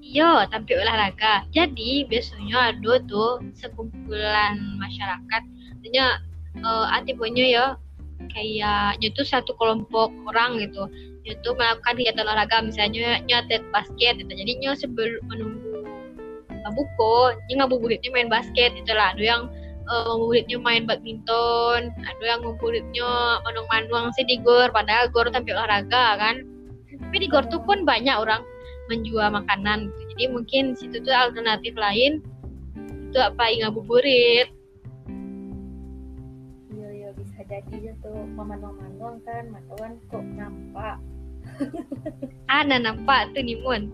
Iya, 0.02 0.48
tampil 0.54 0.80
olahraga. 0.80 1.44
Jadi 1.52 2.08
biasanya 2.08 2.76
ada 2.76 2.94
tuh 3.10 3.44
sekumpulan 3.58 4.78
masyarakat. 4.80 5.42
Artinya 5.78 6.06
eh 6.58 6.86
artinya 6.90 7.46
ya 7.46 7.66
kayak 8.34 8.98
itu 9.04 9.22
satu 9.26 9.54
kelompok 9.58 10.10
orang 10.32 10.62
gitu. 10.64 10.88
Itu 11.28 11.54
melakukan 11.60 12.00
kegiatan 12.00 12.24
olahraga 12.24 12.64
misalnya 12.64 13.20
nyatet 13.28 13.62
basket 13.74 14.22
gitu. 14.22 14.32
Jadi 14.32 14.52
nyo 14.64 14.72
sebelum 14.78 15.22
menunggu 15.28 15.68
buko, 16.68 17.32
nyo 17.48 17.64
ngabuburitnya 17.64 18.12
main 18.12 18.28
basket 18.28 18.76
gitu 18.76 18.92
lah. 18.92 19.16
Ada 19.16 19.24
yang 19.24 19.42
eh, 19.88 20.04
ngabuburitnya 20.08 20.58
main 20.60 20.84
badminton, 20.84 21.96
ada 21.96 22.22
yang 22.24 22.44
ngabuburitnya 22.44 23.10
manung-manung 23.48 24.12
sih 24.20 24.28
di 24.28 24.40
gor, 24.44 24.72
padahal 24.76 25.08
gor 25.12 25.32
tampil 25.32 25.56
olahraga 25.56 26.20
kan. 26.20 26.36
Tapi 26.92 27.16
di 27.24 27.28
gor 27.32 27.48
tuh 27.48 27.64
pun 27.64 27.88
banyak 27.88 28.16
orang 28.16 28.44
menjual 28.88 29.28
makanan 29.32 29.92
gitu. 29.92 30.02
Jadi 30.16 30.24
mungkin 30.32 30.64
situ 30.76 30.98
tuh 31.04 31.14
alternatif 31.14 31.74
lain 31.76 32.24
itu 33.08 33.20
apa 33.20 33.44
ngabuburit. 33.64 34.52
iya 36.76 36.88
iya 36.92 37.10
bisa 37.16 37.40
jadi 37.48 37.96
tuh 38.04 38.28
maman-maman 38.36 38.92
kan 39.24 39.48
matuan 39.50 39.96
kok 40.12 40.24
nampak 40.36 40.98
Ah, 42.52 42.64
nah 42.68 42.80
nampak 42.80 43.32
tuh 43.32 43.44
Nimun. 43.44 43.92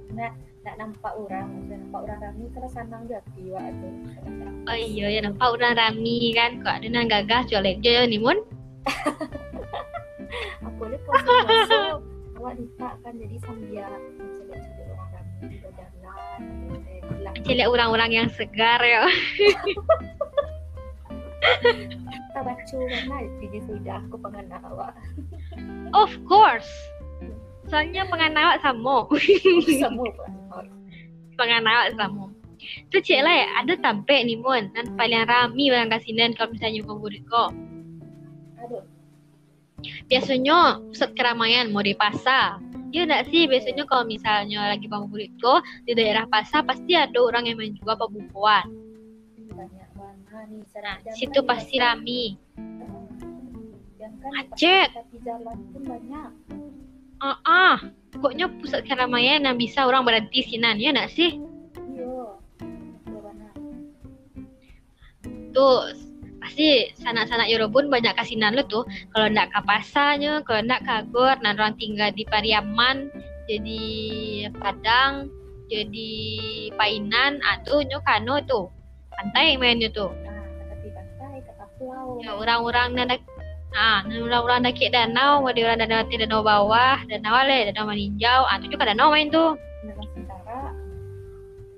tak 0.64 0.80
nampak 0.80 1.12
orang 1.20 1.52
maksudnya 1.52 1.78
nampak 1.84 2.00
orang 2.08 2.20
rame 2.24 2.46
kalau 2.56 2.70
sanang 2.72 3.04
jati 3.12 3.52
wak 3.52 3.68
tuh 3.84 3.94
Oh 4.64 4.78
iya 4.80 5.12
ya 5.12 5.20
nampak 5.28 5.48
orang 5.60 5.76
rami 5.76 6.32
kan. 6.32 6.64
Kok 6.64 6.74
ada 6.80 6.88
nang 6.88 7.12
gagah 7.12 7.44
colek 7.52 7.84
ya 7.84 8.08
Nimun. 8.08 8.40
aku 10.66 10.82
lihat 10.90 11.02
puasa 11.06 12.00
awak 12.40 12.54
lupa 12.60 12.90
kan 13.04 13.14
jadi 13.16 13.38
sambil 13.40 13.88
Celek 17.44 17.68
orang-orang 17.68 18.12
yang 18.12 18.28
segar 18.32 18.80
ya. 18.80 19.04
mana 22.34 23.30
jadi 23.44 23.60
sudah 23.68 24.00
aku 24.08 24.16
pengen 24.24 24.48
awak 24.64 24.96
Of 25.94 26.12
course. 26.26 26.68
Soalnya 27.70 28.08
penganawak 28.10 28.64
sama. 28.64 29.06
semua 29.82 30.10
Pak. 30.16 30.30
penganawak 31.38 31.94
sama. 32.00 32.34
Tuh 32.90 33.04
cek 33.04 33.22
lah 33.22 33.36
ya, 33.44 33.48
ada 33.60 33.74
tampek 33.78 34.24
Nimun. 34.26 34.72
Dan 34.72 34.96
paling 34.96 35.28
rami 35.28 35.70
orang 35.70 35.92
kasinan 35.92 36.34
kalau 36.34 36.56
misalnya 36.56 36.82
ngabuburit 36.82 37.24
kok. 37.28 37.52
aduh 38.64 38.94
biasanya 40.08 40.80
pusat 40.90 41.12
keramaian 41.16 41.72
mau 41.72 41.84
di 41.84 41.96
pasar 41.96 42.60
Iya 42.94 43.10
enggak 43.10 43.26
sih 43.34 43.50
biasanya 43.50 43.90
kalau 43.90 44.06
misalnya 44.06 44.70
lagi 44.70 44.86
kok 45.42 45.66
di 45.90 45.98
daerah 45.98 46.30
pasar 46.30 46.62
pasti 46.62 46.94
ada 46.94 47.18
orang 47.18 47.50
yang 47.50 47.58
menjual 47.58 47.98
pembukuan. 47.98 48.70
Nah, 50.84 50.98
situ 51.18 51.40
kan 51.42 51.50
pasti 51.50 51.82
pun 55.74 55.84
banyak 55.90 56.30
Ah, 57.24 57.40
ah. 57.48 57.78
pokoknya 58.14 58.52
pusat 58.62 58.86
keramaian 58.86 59.42
yang 59.42 59.58
bisa 59.58 59.90
orang 59.90 60.06
berhenti 60.06 60.46
sinan 60.46 60.78
ya 60.78 60.94
enggak 60.94 61.10
sih? 61.18 61.42
iya. 61.98 62.38
Tuh 65.50 65.82
pasti 66.44 66.92
sanak-sanak 67.00 67.48
Yorobun 67.48 67.88
banyak 67.88 68.12
kasinan 68.20 68.54
lu 68.54 68.64
tuh. 68.68 68.84
Kalau 69.16 69.32
enggak 69.32 69.50
ke 69.56 69.60
pasarnya, 69.64 70.44
kalau 70.44 70.60
enggak 70.60 70.84
ke 70.84 70.92
Agor, 70.92 71.36
nah 71.40 71.56
orang 71.56 71.80
tinggal 71.80 72.12
di 72.12 72.28
Pariaman, 72.28 73.08
jadi 73.48 73.84
Padang, 74.60 75.32
jadi 75.72 76.14
Painan, 76.76 77.40
atau 77.40 77.80
nyokano 77.82 78.44
tuh. 78.44 78.68
Pantai 79.16 79.56
mainnya 79.56 79.88
tuh. 79.90 80.12
pulau 81.74 82.22
Ya, 82.22 82.32
orang-orang 82.38 82.96
na 82.96 83.18
ah, 83.74 84.06
orang-orang 84.06 84.70
nakik 84.70 84.94
danau, 84.94 85.44
ada 85.50 85.60
orang 85.66 85.80
danau 85.82 86.06
danau 86.06 86.42
bawah, 86.46 87.02
danau 87.10 87.34
ale, 87.34 87.72
danau 87.72 87.90
meninjau, 87.90 88.46
ah, 88.46 88.62
tu 88.62 88.70
juga 88.70 88.94
danau 88.94 89.10
main 89.10 89.32
tuh. 89.34 89.58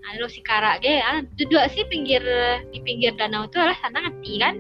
Ah, 0.05 0.13
lu 0.21 0.29
si 0.29 0.37
karak 0.45 0.85
ge, 0.85 1.01
ah, 1.01 1.25
tu 1.33 1.49
dua 1.49 1.65
sih 1.73 1.81
pinggir 1.89 2.21
di 2.69 2.77
pinggir 2.85 3.17
danau 3.17 3.49
tuh 3.49 3.65
lah 3.65 3.73
sana 3.81 4.05
ngerti 4.05 4.37
kan? 4.37 4.55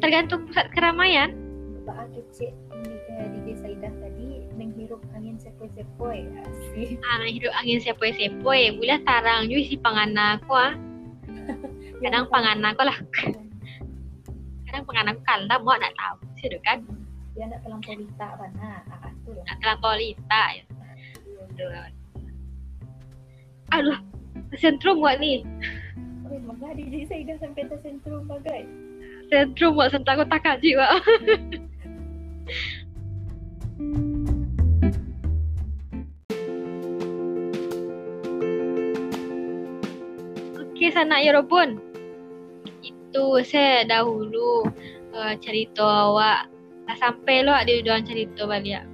Tergantung 0.00 0.48
pusat 0.48 0.72
keramaian. 0.72 1.36
Bapak 1.84 2.08
kecil 2.16 2.56
di, 2.72 3.38
desa 3.44 3.68
Idah 3.68 3.92
tadi 4.00 4.48
menghirup 4.56 5.04
angin 5.12 5.36
sepoi-sepoi 5.36 6.24
asih. 6.24 6.96
Ah, 7.04 7.20
hidup 7.28 7.52
angin 7.60 7.84
sepoi-sepoi, 7.84 8.80
boleh 8.80 8.98
tarang 9.04 9.52
juga 9.52 9.62
si 9.68 9.76
pangana 9.76 10.40
aku 10.40 10.56
ah. 10.56 10.72
Kadang 12.02 12.32
pangana 12.32 12.72
aku 12.72 12.82
lah, 12.82 12.98
kadang 14.66 14.82
pangana 14.88 15.12
aku 15.14 15.22
kalah, 15.22 15.58
mau 15.62 15.76
nak 15.76 15.92
tahu 15.94 16.16
sih 16.40 16.50
kan? 16.64 16.82
dia 17.32 17.48
nak 17.48 17.64
terlampau 17.64 17.96
lita 17.96 18.28
mana 18.36 18.84
ah 18.92 19.08
tu 19.24 19.32
lah 19.32 19.44
Nak 19.48 19.56
terlampau 19.60 19.94
lita 19.96 20.42
ya. 20.52 20.64
Tuh. 21.56 22.01
Aduh, 23.72 23.96
sentrum 24.60 25.00
buat 25.00 25.16
ni. 25.16 25.40
oh 26.28 26.36
maka 26.44 26.76
di 26.76 26.92
desa 26.92 27.16
Idah 27.16 27.40
sampai 27.40 27.64
ke 27.72 27.76
sentrum 27.80 28.28
bagai 28.28 28.68
Sentrum 29.32 29.80
buat 29.80 29.88
sentak 29.88 30.20
aku 30.20 30.28
tak 30.28 30.44
kaji 30.44 30.76
wak. 30.76 30.92
Okey, 40.60 40.92
sanak 40.92 41.24
Yorobun. 41.24 41.80
Itu 42.84 43.40
saya 43.40 43.88
dahulu 43.88 44.68
uh, 45.16 45.32
cerita 45.40 46.12
awak. 46.12 46.52
Tak 46.92 47.00
sampai 47.00 47.40
lo 47.40 47.56
dia 47.64 47.80
juang 47.80 48.04
cerita 48.04 48.44
balik. 48.44 48.84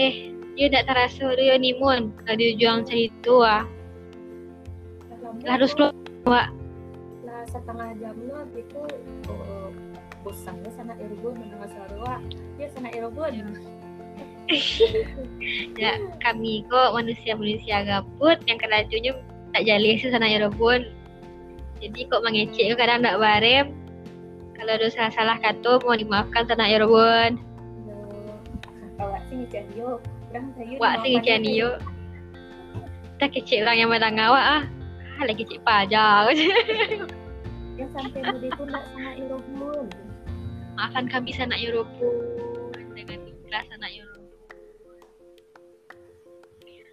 Teh, 0.00 0.32
dia 0.56 0.72
tak 0.72 0.88
terasa 0.88 1.36
dia 1.36 1.60
ni 1.60 1.76
mun. 1.76 2.08
Dia 2.24 2.56
juang 2.56 2.88
cerita 2.88 3.36
ah. 3.44 3.64
Harus 5.46 5.72
lo 5.78 5.94
awak. 6.26 6.50
lah 7.28 7.44
setengah 7.46 7.92
jam 8.00 8.16
lah 8.26 8.42
itu 8.56 8.80
oh, 9.30 9.70
bosannya 10.24 10.70
sana 10.74 10.96
Erogon 10.96 11.36
mendengar 11.38 11.68
suara 11.70 11.96
wak 12.00 12.20
dia 12.56 12.66
sana 12.72 12.88
Erogon 12.90 13.54
Ya, 15.82 16.00
kami 16.24 16.64
kok 16.66 16.96
manusia-manusia 16.96 17.84
gabut 17.84 18.40
yang 18.48 18.58
kelajunya 18.58 19.12
tak 19.52 19.62
jali 19.68 20.00
sih 20.00 20.10
sana 20.10 20.28
Yorobun. 20.28 20.88
Jadi 21.78 22.00
kok 22.10 22.24
mengecek 22.24 22.74
kok 22.74 22.78
kadang 22.80 23.04
tak 23.04 23.20
barem. 23.20 23.66
Kalau 24.58 24.72
ada 24.74 24.88
salah-salah 24.90 25.36
kata 25.38 25.78
mau 25.84 25.94
dimaafkan 25.94 26.48
sana 26.48 26.66
Yorobun. 26.66 27.38
awak 28.98 29.22
sih 29.30 29.38
ngecek 29.38 29.62
yo 29.78 30.02
orang 30.34 30.50
saya 30.58 30.74
Wak 30.82 30.94
sing 31.06 31.12
ikan 31.22 31.44
yo. 31.46 31.70
Tak 33.22 33.30
kecek 33.36 33.62
orang 33.62 33.78
yang 33.78 33.90
matang 33.92 34.18
awak 34.18 34.44
ah. 34.44 34.62
Ah, 35.18 35.26
lagi 35.26 35.42
kecek 35.42 35.66
pajak. 35.66 36.30
yang 37.78 37.90
sampai 37.90 38.22
bude 38.22 38.50
pun 38.54 38.70
nak 38.70 38.86
sana 38.94 39.18
Erogon 39.18 39.86
Maafkan 40.78 41.10
kami 41.10 41.34
sana 41.34 41.58
Yorobun 41.58 42.38
dengan 42.94 43.26
ikhlas 43.26 43.66
sana 43.66 43.90
Yorobun. 43.90 44.30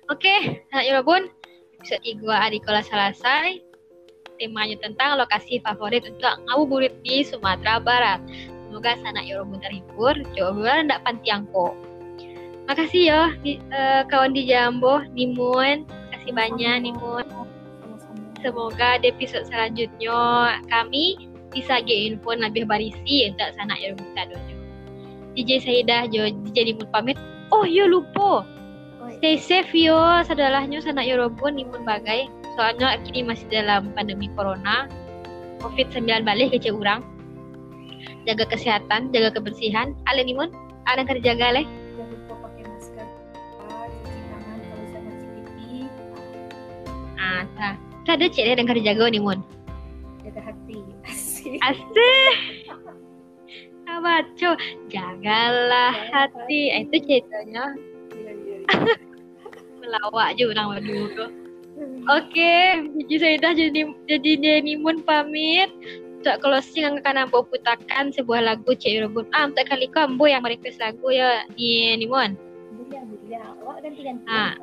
Oke, 0.09 0.65
anak 0.73 0.85
Yorobun, 0.89 1.29
episode 1.77 2.01
3 2.01 2.49
Adikola 2.49 2.81
selesai. 2.81 3.61
Temanya 4.41 4.81
tentang 4.81 5.21
lokasi 5.21 5.61
favorit 5.61 6.01
untuk 6.09 6.33
ngabuburit 6.49 6.97
di 7.05 7.21
Sumatera 7.21 7.77
Barat. 7.77 8.25
Semoga 8.65 8.97
sanak 9.05 9.29
Yorobun 9.29 9.61
terhibur, 9.61 10.17
coba 10.33 10.81
ndak 10.81 11.05
pantiangko. 11.05 11.77
Makasih 12.65 13.03
ya 13.05 13.21
di, 13.45 13.61
uh, 13.69 14.01
kawan 14.09 14.33
di 14.33 14.49
Jambo, 14.49 15.05
Nimun. 15.13 15.85
Makasih 15.85 16.33
banyak 16.33 16.89
Nimun. 16.89 17.34
Semoga 18.45 19.01
di 19.01 19.09
episode 19.09 19.49
selanjutnya 19.49 20.61
kami 20.69 21.17
bisa 21.49 21.81
get 21.81 22.13
info 22.13 22.37
lebih 22.37 22.69
barisi 22.69 23.33
untuk 23.33 23.49
sanak 23.57 23.81
Yorobun 23.81 24.13
tadonya. 24.13 24.55
DJ 25.33 25.65
Saidah 25.65 26.05
Jo 26.13 26.29
DJ 26.45 26.69
Nimun 26.69 26.85
pamit. 26.93 27.17
Oh 27.49 27.65
iya 27.65 27.89
lupa. 27.89 28.45
Stay 29.17 29.41
safe 29.41 29.73
yo, 29.73 29.97
sadalahnya 30.21 30.77
sanak 30.77 31.09
Yorobun 31.09 31.57
Nimun 31.57 31.81
bagai. 31.89 32.29
Soalnya 32.53 33.01
kini 33.01 33.25
masih 33.25 33.49
dalam 33.49 33.89
pandemi 33.97 34.29
corona. 34.37 34.85
COVID-19 35.65 36.05
balik 36.21 36.53
ke 36.53 36.69
orang 36.69 37.01
jaga 38.29 38.45
kesehatan, 38.45 39.09
jaga 39.09 39.33
kebersihan. 39.33 39.97
Ale 40.05 40.21
Nimun, 40.21 40.53
yang 40.85 41.09
kerja 41.09 41.33
gale? 41.33 41.65
Jangan 41.97 42.13
lupa 42.13 42.45
pakai 48.05 48.13
masker, 48.13 48.13
cuci 48.13 48.13
tangan 48.13 48.13
kalau 48.13 48.13
sama 48.13 48.13
pipi, 48.13 48.13
Ah, 48.13 48.13
ta. 48.13 48.13
Ada 48.13 48.25
cek 48.29 48.45
yang 48.45 48.67
kerja 48.69 48.83
jaga 48.93 49.05
Nimun. 49.09 49.39
jaga 50.23 50.41
hati. 50.41 50.77
Asik. 51.05 51.57
Asih. 51.67 52.33
Abaco, 53.85 54.51
jagalah 54.89 55.93
hati. 56.11 56.61
Eh, 56.73 56.81
itu 56.89 56.97
ceritanya 57.05 57.73
Iya, 58.15 58.31
iya, 58.33 58.57
melawak 59.81 60.33
aja 60.33 60.43
orang 60.49 60.67
berdua 60.81 61.05
tuh. 61.13 61.29
Oke, 62.07 62.55
saya 63.19 63.37
dah 63.37 63.53
jadi 63.53 63.81
jadi 64.09 64.61
Nimun 64.63 65.03
pamit. 65.03 65.69
Untuk 66.25 66.41
closing 66.41 66.89
akan 66.89 67.21
nampak 67.21 67.45
putakan 67.53 68.09
sebuah 68.09 68.41
lagu 68.41 68.73
Cik 68.73 69.05
Robun. 69.05 69.29
Ah, 69.29 69.45
untuk 69.45 69.61
kali 69.69 69.85
kambo 69.93 70.25
yang 70.25 70.41
merequest 70.41 70.81
lagu 70.81 71.13
ya 71.13 71.45
ni 71.53 71.93
Nimun. 72.01 72.33
Iya, 72.89 73.01
iya. 73.29 73.41
Awak 73.61 73.85
ganti-ganti. 73.85 74.25
Ah. 74.25 74.57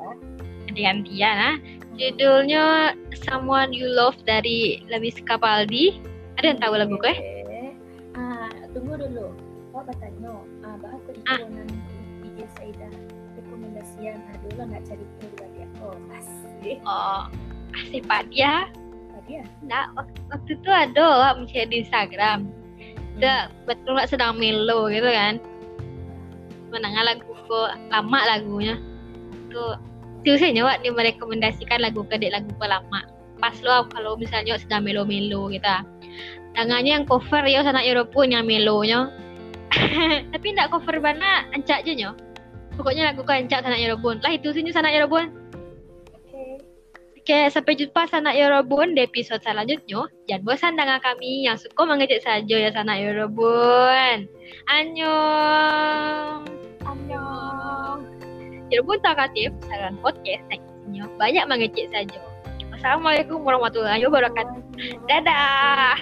Ya. 0.75 0.93
Gantian 0.93 1.37
ah. 1.39 1.57
Judulnya 1.93 2.97
Someone 3.29 3.71
You 3.71 3.85
Love 3.87 4.17
dari 4.25 4.81
Lewis 4.89 5.21
Capaldi. 5.23 6.01
Ada 6.41 6.57
yang 6.57 6.61
tahu 6.61 6.75
lagu 6.81 6.97
ke? 6.97 7.13
Ah, 8.17 8.49
tunggu 8.73 8.97
dulu. 8.97 9.37
Awak 9.73 9.93
bertanya, 9.93 10.33
ah, 10.65 10.75
bah 10.81 10.91
aku 10.93 11.11
Ah. 11.29 11.41
itu 11.41 11.49
nan 11.53 11.69
DJ 12.25 12.39
Saida 12.57 12.89
rekomendasian 13.37 14.21
ada 14.21 14.37
dulu 14.49 14.63
nak 14.69 14.83
cari 14.85 15.05
tahu 15.21 15.33
lagi. 15.41 15.63
Oh, 15.81 15.97
asik. 16.13 16.79
Oh, 16.85 17.23
asik 17.77 18.03
Pak 18.09 18.29
dia. 18.33 18.69
Ya? 19.31 19.47
Nah, 19.65 19.89
wak- 19.97 20.13
waktu 20.29 20.59
itu 20.61 20.69
ada 20.69 21.05
wak 21.25 21.47
share 21.49 21.71
di 21.71 21.87
Instagram. 21.87 22.53
Dia 23.17 23.49
betul 23.65 23.97
nggak 23.97 24.11
sedang 24.13 24.37
melo 24.37 24.93
gitu 24.93 25.09
kan. 25.09 25.41
Menangnya 26.69 27.17
lagu 27.17 27.33
lama 27.89 28.21
lagunya. 28.29 28.77
Tuh, 29.49 29.79
itu 30.23 30.39
sih 30.39 30.55
dia 30.55 30.91
merekomendasikan 30.95 31.83
lagu 31.83 32.07
ke 32.07 32.15
dek 32.15 32.31
lagu 32.31 32.51
ke 32.55 32.67
lama. 32.67 33.03
Pas 33.43 33.59
lo 33.59 33.91
kalau 33.91 34.15
misalnya 34.15 34.55
sedang 34.55 34.87
melo-melo 34.87 35.51
gitu. 35.51 35.67
Tangannya 36.55 37.03
yang 37.03 37.05
cover 37.11 37.43
ya 37.43 37.67
sana 37.67 37.83
Eropa 37.83 38.23
yang 38.23 38.47
melonya. 38.47 39.11
Tapi 40.33 40.47
ndak 40.55 40.71
cover 40.71 41.03
bana 41.03 41.51
ancak 41.51 41.83
aja 41.83 41.93
nyo. 41.93 42.11
Pokoknya 42.79 43.11
lagu 43.11 43.27
ke 43.27 43.35
ancak 43.35 43.67
sana 43.67 43.75
Eropa. 43.75 44.15
Lah 44.23 44.31
itu 44.31 44.55
sih 44.55 44.63
sana 44.71 44.95
Eropa. 44.95 45.27
Oke. 46.15 46.63
Oke, 47.23 47.51
sampai 47.51 47.79
jumpa 47.79 48.07
sanak 48.11 48.35
Yorobun 48.35 48.99
di 48.99 49.07
episode 49.07 49.43
selanjutnya. 49.43 50.11
Jangan 50.27 50.43
bosan 50.43 50.75
dengan 50.75 50.99
kami 50.99 51.47
yang 51.47 51.55
suka 51.55 51.83
mengejek 51.87 52.23
saja 52.23 52.57
ya 52.59 52.71
sanak 52.75 52.99
Yorobun. 52.99 54.27
Annyeong. 54.67 56.43
Annyeong. 56.83 58.12
Yorobun 58.73 59.05
takatif, 59.05 59.53
saran 59.69 60.01
podcast 60.01 60.41
yang 60.49 60.65
isinya 60.65 61.05
banyak 61.21 61.45
mengejek 61.45 61.93
saja. 61.93 62.21
Wassalamualaikum 62.73 63.45
warahmatullahi 63.45 64.01
wabarakatuh. 64.09 64.65
Dadah. 65.05 66.01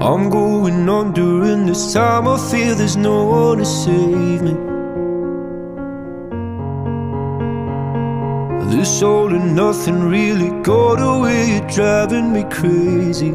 I'm 0.00 0.32
going 0.32 0.88
on 0.88 1.12
this 1.70 1.92
time. 1.92 2.26
I 2.26 2.36
feel 2.50 2.74
there's 2.74 2.96
no 2.96 3.16
one 3.24 3.58
to 3.58 3.64
save 3.64 4.42
me. 4.42 4.54
This 8.72 9.02
all 9.02 9.32
and 9.38 9.54
nothing 9.54 10.00
really 10.16 10.50
got 10.62 10.98
away. 11.12 11.40
You're 11.52 11.70
driving 11.78 12.32
me 12.32 12.42
crazy. 12.58 13.32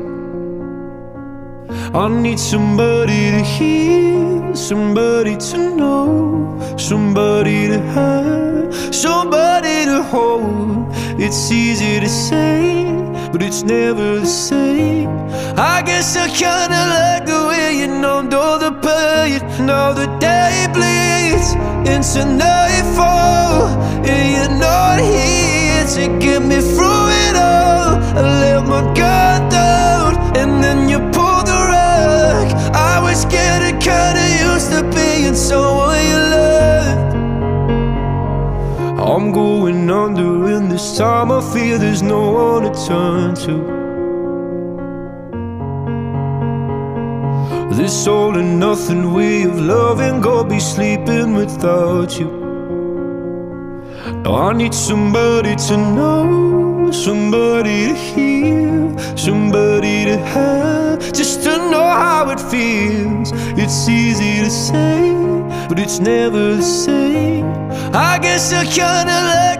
I 2.02 2.06
need 2.10 2.40
somebody 2.40 3.22
to 3.36 3.42
hear, 3.56 4.54
somebody 4.54 5.38
to 5.50 5.58
know, 5.80 6.76
somebody 6.78 7.68
to 7.70 7.80
have, 7.96 8.96
somebody 9.06 9.78
to 9.92 10.04
hold. 10.04 10.88
It's 11.26 11.52
easy 11.52 12.02
to 12.02 12.10
say, 12.10 12.84
but 13.32 13.42
it's 13.42 13.64
never 13.64 14.20
the 14.20 14.26
same. 14.26 15.10
I 15.58 15.82
guess 15.88 16.18
I 16.18 16.28
kinda 16.28 16.82
like 16.96 17.25
the 18.66 18.72
pain. 18.82 19.66
Now 19.66 19.94
the 19.94 20.08
day 20.18 20.66
bleeds 20.74 21.50
into 21.94 22.22
nightfall, 22.26 23.68
and 24.12 24.26
you're 24.34 24.58
not 24.58 24.98
here 25.00 25.86
to 25.96 26.04
get 26.20 26.42
me 26.42 26.60
through 26.74 27.06
it 27.26 27.36
all. 27.36 27.94
I 28.20 28.22
let 28.42 28.62
my 28.74 28.82
guard 29.00 29.52
down, 29.52 30.12
and 30.40 30.64
then 30.64 30.90
you 30.90 31.00
pulled 31.16 31.46
the 31.52 31.60
rug. 31.74 32.48
I 32.92 33.00
was 33.06 33.26
getting 33.26 33.78
kinda 33.80 34.26
used 34.50 34.70
to 34.74 34.82
being 34.98 35.36
someone 35.36 36.02
you 36.12 36.22
loved. 36.36 37.14
I'm 39.12 39.32
going 39.32 39.90
under, 40.04 40.32
and 40.56 40.72
this 40.72 40.98
time 40.98 41.32
I 41.32 41.42
feel 41.54 41.78
there's 41.78 42.02
no 42.02 42.22
one 42.32 42.64
to 42.64 42.72
turn 42.88 43.36
to. 43.46 43.85
This 47.86 48.08
all 48.08 48.36
and 48.36 48.60
nothing 48.60 49.14
way 49.14 49.44
of 49.44 49.60
loving, 49.60 50.20
go 50.20 50.44
be 50.44 50.60
sleeping 50.60 51.36
without 51.36 52.18
you. 52.20 52.30
I 54.26 54.54
need 54.54 54.74
somebody 54.74 55.56
to 55.68 55.78
know, 55.78 56.90
somebody 56.92 57.90
to 57.90 57.94
hear, 57.94 58.98
somebody 59.16 60.06
to 60.06 60.18
have, 60.18 61.14
just 61.14 61.44
to 61.44 61.58
know 61.70 61.88
how 62.04 62.32
it 62.32 62.40
feels. 62.40 63.30
It's 63.56 63.88
easy 63.88 64.42
to 64.46 64.50
say, 64.50 65.14
but 65.70 65.78
it's 65.78 66.00
never 66.00 66.56
the 66.56 66.64
same. 66.64 67.46
I 67.94 68.18
guess 68.18 68.52
I 68.52 68.64
kinda 68.66 69.18
like 69.32 69.55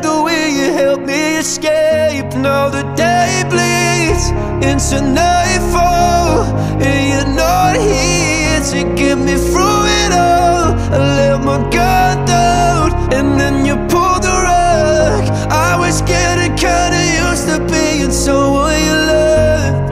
help 0.96 1.08
me 1.08 1.38
escape. 1.38 2.26
Now 2.36 2.70
the 2.70 2.84
day 2.96 3.44
bleeds 3.50 4.30
into 4.64 5.02
nightfall, 5.02 6.44
and 6.82 7.02
you're 7.12 7.36
not 7.36 7.76
here 7.76 8.62
to 8.72 8.96
get 8.96 9.18
me 9.18 9.36
through 9.36 9.82
it 10.02 10.12
all. 10.14 10.68
I 10.94 11.00
let 11.18 11.44
my 11.44 11.58
guard 11.70 12.28
down, 12.28 13.14
and 13.14 13.40
then 13.40 13.66
you 13.66 13.76
pulled 13.92 14.24
the 14.24 14.36
rug. 14.48 15.24
I 15.52 15.76
was 15.78 16.02
getting 16.02 16.56
kinda 16.56 17.02
used 17.28 17.48
to 17.50 17.60
being 17.72 18.12
someone 18.12 18.80
you 18.88 18.98
loved. 19.12 19.92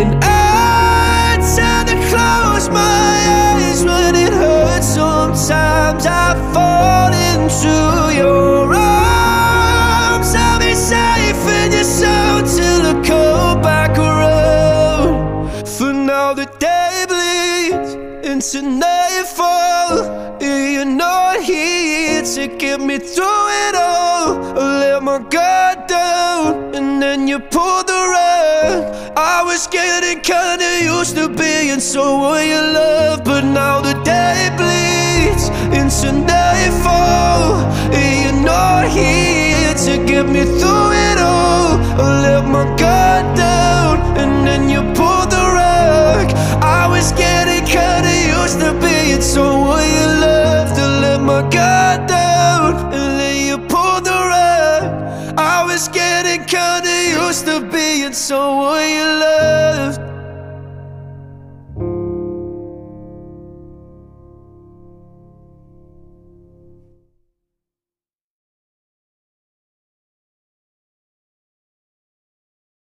And 0.00 0.12
I 0.22 1.38
tend 1.56 1.88
to 1.88 1.96
close 2.10 2.68
my 2.68 3.16
eyes 3.42 3.84
when 3.84 4.14
it 4.14 4.32
hurts. 4.32 4.86
Sometimes 4.94 6.06
I 6.06 6.26
fall 6.52 7.10
into 7.30 7.85
get 22.58 22.80
me 22.80 22.98
through 22.98 23.48
it 23.66 23.74
all. 23.74 24.58
I 24.58 24.78
let 24.80 25.02
my 25.02 25.18
guard 25.18 25.86
down, 25.86 26.74
and 26.74 27.02
then 27.02 27.28
you 27.28 27.38
pulled 27.38 27.86
the 27.86 28.02
rug. 28.14 28.80
I 29.16 29.42
was 29.42 29.66
getting 29.66 30.20
kinda 30.20 30.70
used 30.82 31.16
to 31.16 31.28
being 31.28 31.80
someone 31.80 32.46
you 32.46 32.62
love, 32.80 33.24
but 33.24 33.44
now 33.44 33.80
the 33.80 33.94
day 34.04 34.50
bleeds 34.56 35.50
to 36.02 36.12
nightfall. 36.12 37.64
And 37.98 38.14
you're 38.22 38.44
not 38.44 38.84
here 38.88 39.74
to 39.86 39.92
get 40.10 40.26
me 40.28 40.42
through 40.58 40.90
it 41.08 41.18
all. 41.18 41.78
I 42.02 42.06
let 42.26 42.44
my 42.56 42.64
guard 42.82 43.26
down, 43.36 43.94
and 44.20 44.46
then 44.46 44.68
you 44.68 44.80
pulled 44.98 45.30
the 45.30 45.44
rug. 45.60 46.26
I 46.62 46.86
was 46.94 47.12
getting 47.12 47.64
kinda 47.64 48.12
used 48.40 48.58
to 48.60 48.70
being 48.84 49.22
someone 49.22 49.88
you 49.98 50.08
loved. 50.24 50.74
To 50.76 50.86
let 51.02 51.20
my 51.20 51.42
guard 51.56 52.00
down, 52.06 52.25
I 57.36 57.42
was 57.42 57.44
getting 57.44 57.70
kinda 57.70 57.70
used 57.70 57.70
to 57.70 57.76
being 57.76 58.12
someone 58.12 58.88
you 58.88 59.04
loved. 59.20 60.15